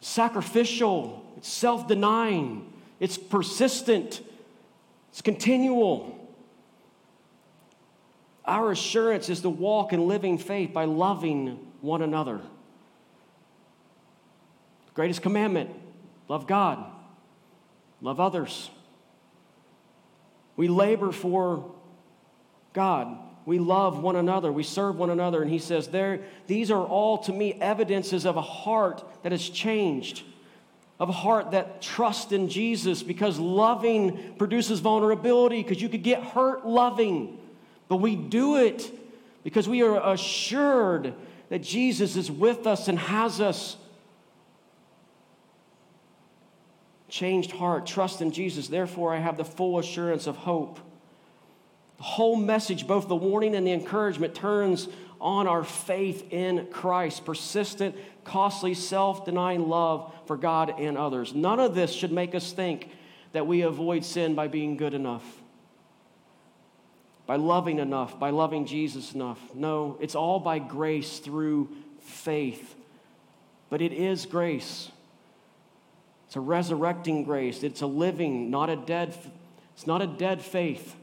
sacrificial, 0.00 1.24
it's 1.36 1.48
self 1.48 1.88
denying, 1.88 2.70
it's 3.00 3.16
persistent, 3.16 4.20
it's 5.10 5.22
continual. 5.22 6.18
Our 8.44 8.72
assurance 8.72 9.30
is 9.30 9.40
to 9.40 9.48
walk 9.48 9.92
in 9.94 10.06
living 10.06 10.36
faith 10.36 10.74
by 10.74 10.84
loving 10.84 11.66
one 11.80 12.02
another. 12.02 12.42
Greatest 14.94 15.22
commandment 15.22 15.70
love 16.28 16.46
God, 16.46 16.84
love 18.00 18.20
others. 18.20 18.70
We 20.56 20.68
labor 20.68 21.10
for 21.10 21.72
God. 22.72 23.18
We 23.46 23.58
love 23.58 24.02
one 24.02 24.16
another. 24.16 24.50
We 24.50 24.62
serve 24.62 24.96
one 24.96 25.10
another. 25.10 25.42
And 25.42 25.50
he 25.50 25.58
says, 25.58 25.88
there, 25.88 26.20
These 26.46 26.70
are 26.70 26.82
all 26.82 27.18
to 27.18 27.32
me 27.32 27.54
evidences 27.54 28.24
of 28.24 28.36
a 28.36 28.42
heart 28.42 29.04
that 29.22 29.32
has 29.32 29.46
changed, 29.46 30.22
of 30.98 31.08
a 31.08 31.12
heart 31.12 31.50
that 31.50 31.82
trusts 31.82 32.32
in 32.32 32.48
Jesus 32.48 33.02
because 33.02 33.38
loving 33.38 34.34
produces 34.38 34.80
vulnerability 34.80 35.62
because 35.62 35.82
you 35.82 35.88
could 35.88 36.02
get 36.02 36.22
hurt 36.22 36.66
loving. 36.66 37.38
But 37.88 37.96
we 37.96 38.16
do 38.16 38.56
it 38.56 38.90
because 39.42 39.68
we 39.68 39.82
are 39.82 40.12
assured 40.12 41.14
that 41.50 41.62
Jesus 41.62 42.16
is 42.16 42.30
with 42.30 42.66
us 42.66 42.88
and 42.88 42.98
has 42.98 43.40
us. 43.40 43.76
Changed 47.14 47.52
heart, 47.52 47.86
trust 47.86 48.20
in 48.22 48.32
Jesus. 48.32 48.66
Therefore, 48.66 49.14
I 49.14 49.18
have 49.18 49.36
the 49.36 49.44
full 49.44 49.78
assurance 49.78 50.26
of 50.26 50.34
hope. 50.34 50.80
The 51.98 52.02
whole 52.02 52.34
message, 52.34 52.88
both 52.88 53.06
the 53.06 53.14
warning 53.14 53.54
and 53.54 53.64
the 53.64 53.70
encouragement, 53.70 54.34
turns 54.34 54.88
on 55.20 55.46
our 55.46 55.62
faith 55.62 56.32
in 56.32 56.66
Christ, 56.72 57.24
persistent, 57.24 57.94
costly, 58.24 58.74
self 58.74 59.24
denying 59.24 59.68
love 59.68 60.12
for 60.26 60.36
God 60.36 60.74
and 60.80 60.98
others. 60.98 61.32
None 61.32 61.60
of 61.60 61.76
this 61.76 61.92
should 61.92 62.10
make 62.10 62.34
us 62.34 62.50
think 62.50 62.88
that 63.30 63.46
we 63.46 63.60
avoid 63.60 64.04
sin 64.04 64.34
by 64.34 64.48
being 64.48 64.76
good 64.76 64.92
enough 64.92 65.22
by 67.26 67.36
loving 67.36 67.78
enough, 67.78 68.18
by 68.18 68.30
loving 68.30 68.66
Jesus 68.66 69.14
enough. 69.14 69.38
No, 69.54 69.96
it's 70.00 70.16
all 70.16 70.40
by 70.40 70.58
grace 70.58 71.20
through 71.20 71.70
faith. 72.00 72.74
But 73.70 73.80
it 73.80 73.92
is 73.92 74.26
grace. 74.26 74.90
It's 76.34 76.38
a 76.38 76.40
resurrecting 76.40 77.22
grace. 77.22 77.62
It's 77.62 77.80
a 77.80 77.86
living, 77.86 78.50
not 78.50 78.68
a 78.68 78.74
dead. 78.74 79.16
It's 79.74 79.86
not 79.86 80.02
a 80.02 80.06
dead 80.08 80.42
faith. 80.42 80.96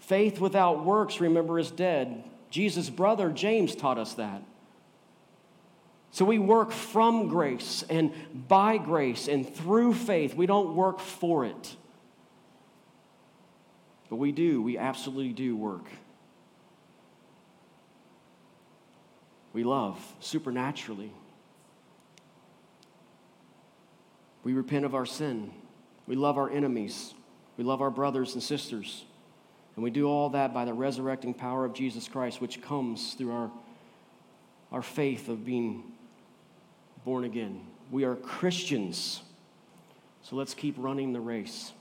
Faith 0.00 0.38
without 0.38 0.84
works, 0.84 1.18
remember, 1.18 1.58
is 1.58 1.70
dead. 1.70 2.22
Jesus' 2.50 2.90
brother 2.90 3.30
James 3.30 3.74
taught 3.74 3.96
us 3.96 4.12
that. 4.12 4.42
So 6.10 6.26
we 6.26 6.38
work 6.38 6.72
from 6.72 7.28
grace 7.28 7.84
and 7.88 8.12
by 8.48 8.76
grace 8.76 9.28
and 9.28 9.48
through 9.48 9.94
faith. 9.94 10.34
We 10.34 10.44
don't 10.44 10.76
work 10.76 11.00
for 11.00 11.46
it. 11.46 11.74
But 14.10 14.16
we 14.16 14.30
do, 14.30 14.60
we 14.60 14.76
absolutely 14.76 15.32
do 15.32 15.56
work. 15.56 15.86
We 19.54 19.64
love 19.64 19.98
supernaturally. 20.20 21.12
We 24.46 24.52
repent 24.52 24.84
of 24.84 24.94
our 24.94 25.06
sin. 25.06 25.50
We 26.06 26.14
love 26.14 26.38
our 26.38 26.48
enemies. 26.48 27.14
We 27.56 27.64
love 27.64 27.82
our 27.82 27.90
brothers 27.90 28.34
and 28.34 28.40
sisters. 28.40 29.04
And 29.74 29.82
we 29.82 29.90
do 29.90 30.08
all 30.08 30.30
that 30.30 30.54
by 30.54 30.64
the 30.64 30.72
resurrecting 30.72 31.34
power 31.34 31.64
of 31.64 31.74
Jesus 31.74 32.06
Christ, 32.06 32.40
which 32.40 32.62
comes 32.62 33.14
through 33.14 33.32
our, 33.32 33.50
our 34.70 34.82
faith 34.82 35.28
of 35.28 35.44
being 35.44 35.82
born 37.04 37.24
again. 37.24 37.60
We 37.90 38.04
are 38.04 38.14
Christians. 38.14 39.20
So 40.22 40.36
let's 40.36 40.54
keep 40.54 40.76
running 40.78 41.12
the 41.12 41.18
race 41.18 41.72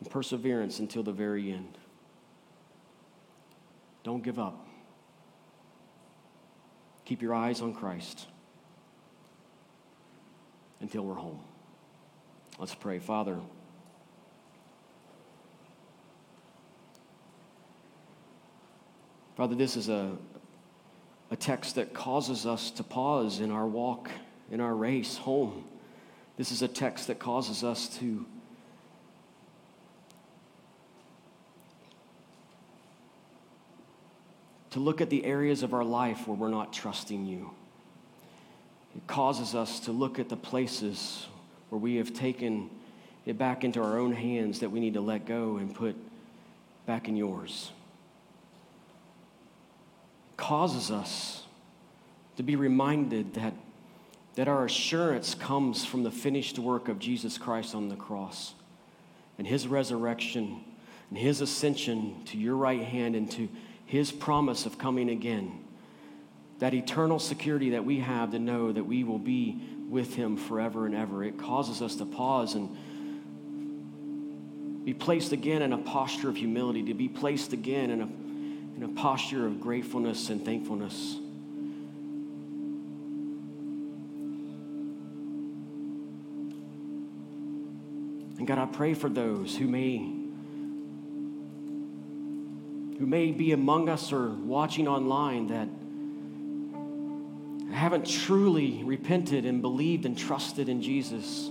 and 0.00 0.08
perseverance 0.08 0.78
until 0.78 1.02
the 1.02 1.12
very 1.12 1.52
end. 1.52 1.76
Don't 4.04 4.24
give 4.24 4.38
up. 4.38 4.66
Keep 7.04 7.20
your 7.20 7.34
eyes 7.34 7.60
on 7.60 7.74
Christ 7.74 8.26
until 10.82 11.04
we're 11.04 11.14
home. 11.14 11.40
Let's 12.58 12.74
pray. 12.74 12.98
Father, 12.98 13.38
Father, 19.36 19.54
this 19.54 19.76
is 19.76 19.88
a, 19.88 20.12
a 21.30 21.36
text 21.36 21.76
that 21.76 21.94
causes 21.94 22.44
us 22.44 22.70
to 22.72 22.82
pause 22.82 23.40
in 23.40 23.50
our 23.50 23.66
walk, 23.66 24.10
in 24.50 24.60
our 24.60 24.74
race 24.74 25.16
home. 25.16 25.64
This 26.36 26.52
is 26.52 26.60
a 26.60 26.68
text 26.68 27.06
that 27.06 27.18
causes 27.18 27.64
us 27.64 27.88
to 27.98 28.26
to 34.70 34.80
look 34.80 35.02
at 35.02 35.10
the 35.10 35.24
areas 35.24 35.62
of 35.62 35.74
our 35.74 35.84
life 35.84 36.26
where 36.26 36.36
we're 36.36 36.48
not 36.48 36.72
trusting 36.72 37.26
you. 37.26 37.50
It 38.94 39.06
causes 39.06 39.54
us 39.54 39.80
to 39.80 39.92
look 39.92 40.18
at 40.18 40.28
the 40.28 40.36
places 40.36 41.26
where 41.68 41.78
we 41.78 41.96
have 41.96 42.12
taken 42.12 42.70
it 43.24 43.38
back 43.38 43.64
into 43.64 43.82
our 43.82 43.98
own 43.98 44.12
hands 44.12 44.60
that 44.60 44.70
we 44.70 44.80
need 44.80 44.94
to 44.94 45.00
let 45.00 45.26
go 45.26 45.56
and 45.56 45.74
put 45.74 45.96
back 46.86 47.08
in 47.08 47.16
yours. 47.16 47.70
It 50.32 50.36
causes 50.36 50.90
us 50.90 51.44
to 52.36 52.42
be 52.42 52.56
reminded 52.56 53.34
that, 53.34 53.54
that 54.34 54.48
our 54.48 54.64
assurance 54.64 55.34
comes 55.34 55.84
from 55.84 56.02
the 56.02 56.10
finished 56.10 56.58
work 56.58 56.88
of 56.88 56.98
Jesus 56.98 57.38
Christ 57.38 57.74
on 57.74 57.88
the 57.88 57.96
cross 57.96 58.54
and 59.38 59.46
his 59.46 59.66
resurrection 59.66 60.64
and 61.12 61.18
his 61.18 61.42
ascension 61.42 62.24
to 62.24 62.38
your 62.38 62.56
right 62.56 62.80
hand 62.80 63.14
and 63.14 63.30
to 63.32 63.46
His 63.84 64.10
promise 64.10 64.64
of 64.64 64.78
coming 64.78 65.10
again, 65.10 65.61
that 66.62 66.74
eternal 66.74 67.18
security 67.18 67.70
that 67.70 67.84
we 67.84 67.98
have 67.98 68.30
to 68.30 68.38
know 68.38 68.70
that 68.70 68.84
we 68.84 69.02
will 69.02 69.18
be 69.18 69.60
with 69.88 70.14
Him 70.14 70.36
forever 70.36 70.86
and 70.86 70.94
ever. 70.94 71.24
It 71.24 71.36
causes 71.36 71.82
us 71.82 71.96
to 71.96 72.04
pause 72.04 72.54
and 72.54 72.76
be 74.84 74.94
placed 74.94 75.32
again 75.32 75.62
in 75.62 75.72
a 75.72 75.78
posture 75.78 76.28
of 76.28 76.36
humility, 76.36 76.84
to 76.84 76.94
be 76.94 77.08
placed 77.08 77.52
again 77.52 77.90
in 77.90 78.00
a, 78.00 78.04
in 78.76 78.84
a 78.84 78.88
posture 78.90 79.44
of 79.44 79.60
gratefulness 79.60 80.30
and 80.30 80.44
thankfulness. 80.44 81.16
And 88.38 88.46
God, 88.46 88.58
I 88.58 88.66
pray 88.66 88.94
for 88.94 89.08
those 89.08 89.56
who 89.56 89.66
may 89.66 89.96
who 93.00 93.06
may 93.06 93.32
be 93.32 93.50
among 93.50 93.88
us 93.88 94.12
or 94.12 94.28
watching 94.28 94.86
online 94.86 95.48
that 95.48 95.66
haven't 97.82 98.06
truly 98.06 98.80
repented 98.84 99.44
and 99.44 99.60
believed 99.60 100.06
and 100.06 100.16
trusted 100.16 100.68
in 100.68 100.82
Jesus. 100.82 101.50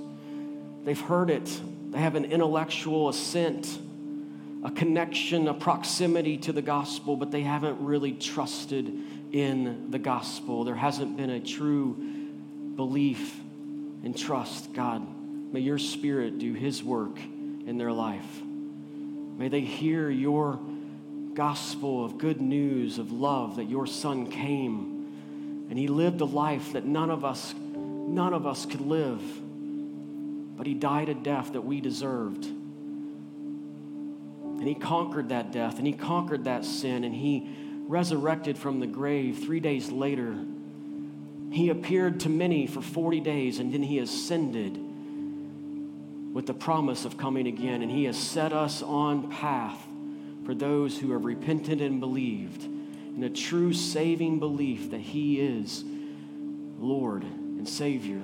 They've 0.85 0.99
heard 0.99 1.29
it. 1.29 1.61
They 1.91 1.99
have 1.99 2.15
an 2.15 2.23
intellectual 2.23 3.09
assent, 3.09 3.77
a 4.63 4.71
connection, 4.71 5.49
a 5.49 5.53
proximity 5.53 6.37
to 6.37 6.53
the 6.53 6.61
gospel, 6.61 7.17
but 7.17 7.31
they 7.31 7.41
haven't 7.41 7.83
really 7.83 8.13
trusted 8.13 8.93
in 9.33 9.91
the 9.91 9.99
gospel. 9.99 10.63
There 10.63 10.73
hasn't 10.73 11.17
been 11.17 11.31
a 11.31 11.41
true 11.41 11.95
belief 12.75 13.37
and 14.05 14.17
trust, 14.17 14.71
God. 14.71 15.05
May 15.53 15.59
your 15.59 15.79
spirit 15.79 16.39
do 16.39 16.53
his 16.53 16.81
work 16.81 17.19
in 17.19 17.77
their 17.77 17.91
life. 17.91 18.41
May 19.37 19.49
they 19.49 19.61
hear 19.61 20.09
your 20.09 20.61
gospel 21.33 22.05
of 22.05 22.17
good 22.17 22.39
news 22.39 22.99
of 22.99 23.11
love 23.11 23.57
that 23.57 23.69
your 23.69 23.85
son 23.85 24.31
came 24.31 24.90
and 25.71 25.79
he 25.79 25.87
lived 25.87 26.19
a 26.19 26.25
life 26.25 26.73
that 26.73 26.85
none 26.85 27.09
of 27.09 27.23
us 27.23 27.55
none 27.55 28.33
of 28.33 28.45
us 28.45 28.65
could 28.65 28.81
live. 28.81 29.21
But 30.57 30.67
he 30.67 30.73
died 30.73 31.07
a 31.07 31.13
death 31.13 31.53
that 31.53 31.61
we 31.61 31.79
deserved. 31.79 32.43
And 32.43 34.67
he 34.67 34.75
conquered 34.75 35.29
that 35.29 35.53
death 35.53 35.77
and 35.77 35.87
he 35.87 35.93
conquered 35.93 36.43
that 36.43 36.65
sin 36.65 37.05
and 37.05 37.15
he 37.15 37.47
resurrected 37.87 38.57
from 38.57 38.81
the 38.81 38.85
grave 38.85 39.39
3 39.39 39.61
days 39.61 39.89
later. 39.89 40.35
He 41.51 41.69
appeared 41.69 42.19
to 42.21 42.29
many 42.29 42.65
for 42.67 42.81
40 42.81 43.21
days 43.21 43.59
and 43.59 43.73
then 43.73 43.81
he 43.81 43.99
ascended 43.99 44.77
with 46.33 46.47
the 46.47 46.53
promise 46.53 47.05
of 47.05 47.17
coming 47.17 47.47
again. 47.47 47.81
And 47.81 47.89
He 47.89 48.03
has 48.03 48.17
set 48.17 48.51
us 48.51 48.81
on 48.81 49.31
path 49.31 49.81
for 50.45 50.53
those 50.53 50.97
who 50.97 51.13
have 51.13 51.23
repented 51.23 51.81
and 51.81 52.01
believed 52.01 52.67
in 53.15 53.23
a 53.23 53.29
true 53.29 53.73
saving 53.73 54.39
belief 54.39 54.91
that 54.91 55.01
He 55.01 55.39
is 55.39 55.83
Lord 56.79 57.23
and 57.23 57.67
Savior 57.67 58.21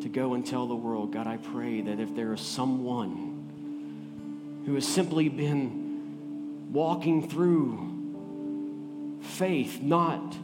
to 0.00 0.08
go 0.08 0.34
and 0.34 0.46
tell 0.46 0.66
the 0.66 0.74
world. 0.74 1.12
God, 1.12 1.26
I 1.26 1.36
pray 1.36 1.80
that 1.82 2.00
if 2.00 2.14
there 2.14 2.32
is 2.32 2.40
someone 2.40 4.62
who 4.64 4.74
has 4.74 4.86
simply 4.86 5.28
been 5.28 6.72
walking 6.72 7.28
through 7.28 9.18
faith, 9.22 9.80
not 9.82 10.36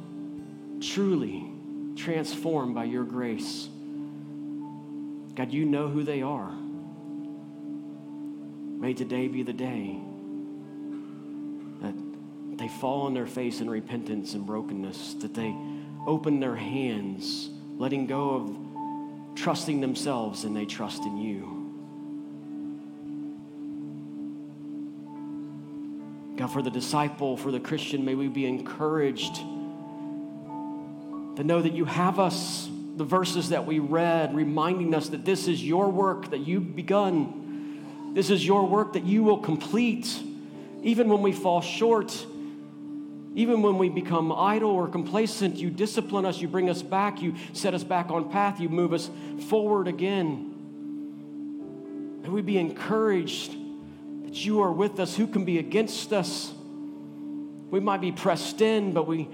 truly 0.80 1.50
transformed 1.96 2.74
by 2.74 2.84
your 2.84 3.04
grace, 3.04 3.68
God, 5.34 5.52
you 5.52 5.64
know 5.64 5.88
who 5.88 6.02
they 6.02 6.22
are. 6.22 6.52
May 8.80 8.94
today 8.94 9.28
be 9.28 9.42
the 9.42 9.52
day 9.52 10.00
fall 12.80 13.02
on 13.02 13.14
their 13.14 13.26
face 13.26 13.60
in 13.60 13.68
repentance 13.68 14.34
and 14.34 14.46
brokenness, 14.46 15.14
that 15.14 15.34
they 15.34 15.54
open 16.06 16.40
their 16.40 16.56
hands, 16.56 17.48
letting 17.76 18.06
go 18.06 18.30
of 18.30 19.36
trusting 19.36 19.80
themselves 19.80 20.44
and 20.44 20.54
they 20.56 20.64
trust 20.64 21.02
in 21.02 21.16
you. 21.16 21.50
God, 26.36 26.48
for 26.48 26.62
the 26.62 26.70
disciple, 26.70 27.36
for 27.36 27.50
the 27.50 27.60
Christian, 27.60 28.04
may 28.04 28.14
we 28.14 28.28
be 28.28 28.46
encouraged 28.46 29.36
to 31.36 31.44
know 31.44 31.62
that 31.62 31.72
you 31.72 31.84
have 31.84 32.18
us, 32.18 32.68
the 32.96 33.04
verses 33.04 33.50
that 33.50 33.66
we 33.66 33.78
read, 33.78 34.34
reminding 34.34 34.94
us 34.94 35.08
that 35.10 35.24
this 35.24 35.48
is 35.48 35.62
your 35.62 35.88
work 35.90 36.30
that 36.30 36.40
you've 36.40 36.74
begun 36.76 37.42
this 38.14 38.30
is 38.30 38.46
your 38.46 38.66
work 38.66 38.92
that 38.92 39.04
you 39.04 39.24
will 39.24 39.38
complete. 39.38 40.22
Even 40.82 41.08
when 41.08 41.20
we 41.20 41.32
fall 41.32 41.60
short, 41.60 42.24
even 43.34 43.62
when 43.62 43.78
we 43.78 43.88
become 43.88 44.30
idle 44.30 44.70
or 44.70 44.86
complacent, 44.86 45.56
you 45.56 45.68
discipline 45.68 46.24
us, 46.24 46.40
you 46.40 46.46
bring 46.46 46.70
us 46.70 46.82
back, 46.82 47.20
you 47.20 47.34
set 47.52 47.74
us 47.74 47.82
back 47.82 48.10
on 48.10 48.30
path, 48.30 48.60
you 48.60 48.68
move 48.68 48.92
us 48.92 49.10
forward 49.48 49.88
again. 49.88 50.52
May 52.22 52.28
we 52.28 52.42
be 52.42 52.58
encouraged 52.58 53.56
that 54.24 54.44
you 54.44 54.62
are 54.62 54.70
with 54.70 55.00
us. 55.00 55.16
Who 55.16 55.26
can 55.26 55.44
be 55.44 55.58
against 55.58 56.12
us? 56.12 56.54
We 57.70 57.80
might 57.80 58.00
be 58.00 58.12
pressed 58.12 58.60
in, 58.60 58.92
but 58.92 59.08
we 59.08 59.28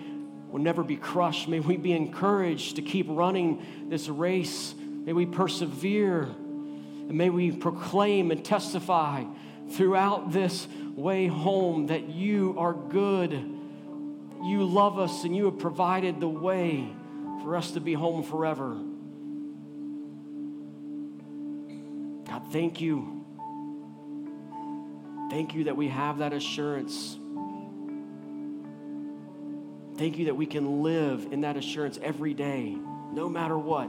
will 0.50 0.60
never 0.60 0.82
be 0.82 0.96
crushed. 0.96 1.46
May 1.46 1.60
we 1.60 1.76
be 1.76 1.92
encouraged 1.92 2.76
to 2.76 2.82
keep 2.82 3.06
running 3.08 3.62
this 3.90 4.08
race. 4.08 4.74
May 4.78 5.12
we 5.12 5.26
persevere. 5.26 6.22
And 6.22 7.12
may 7.12 7.28
we 7.28 7.52
proclaim 7.52 8.30
and 8.30 8.42
testify 8.42 9.24
throughout 9.72 10.32
this 10.32 10.66
way 10.96 11.26
home 11.26 11.88
that 11.88 12.08
you 12.08 12.54
are 12.56 12.72
good. 12.72 13.58
You 14.42 14.64
love 14.64 14.98
us 14.98 15.24
and 15.24 15.36
you 15.36 15.46
have 15.46 15.58
provided 15.58 16.20
the 16.20 16.28
way 16.28 16.88
for 17.42 17.56
us 17.56 17.72
to 17.72 17.80
be 17.80 17.92
home 17.92 18.22
forever. 18.22 18.76
God, 22.26 22.52
thank 22.52 22.80
you. 22.80 23.24
Thank 25.30 25.54
you 25.54 25.64
that 25.64 25.76
we 25.76 25.88
have 25.88 26.18
that 26.18 26.32
assurance. 26.32 27.16
Thank 29.96 30.16
you 30.16 30.26
that 30.26 30.34
we 30.34 30.46
can 30.46 30.82
live 30.82 31.28
in 31.30 31.42
that 31.42 31.56
assurance 31.56 31.98
every 32.02 32.32
day, 32.32 32.76
no 33.12 33.28
matter 33.28 33.58
what. 33.58 33.88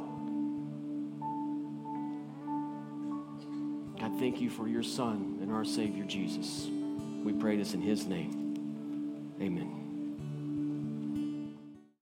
God, 4.00 4.20
thank 4.20 4.42
you 4.42 4.50
for 4.50 4.68
your 4.68 4.84
Son 4.84 5.40
and 5.42 5.52
our 5.52 5.64
Savior, 5.64 6.04
Jesus. 6.04 6.68
We 7.24 7.34
pray 7.34 7.56
this 7.56 7.74
in 7.74 7.82
His 7.82 8.06
name. 8.08 9.36
Amen. 9.40 9.81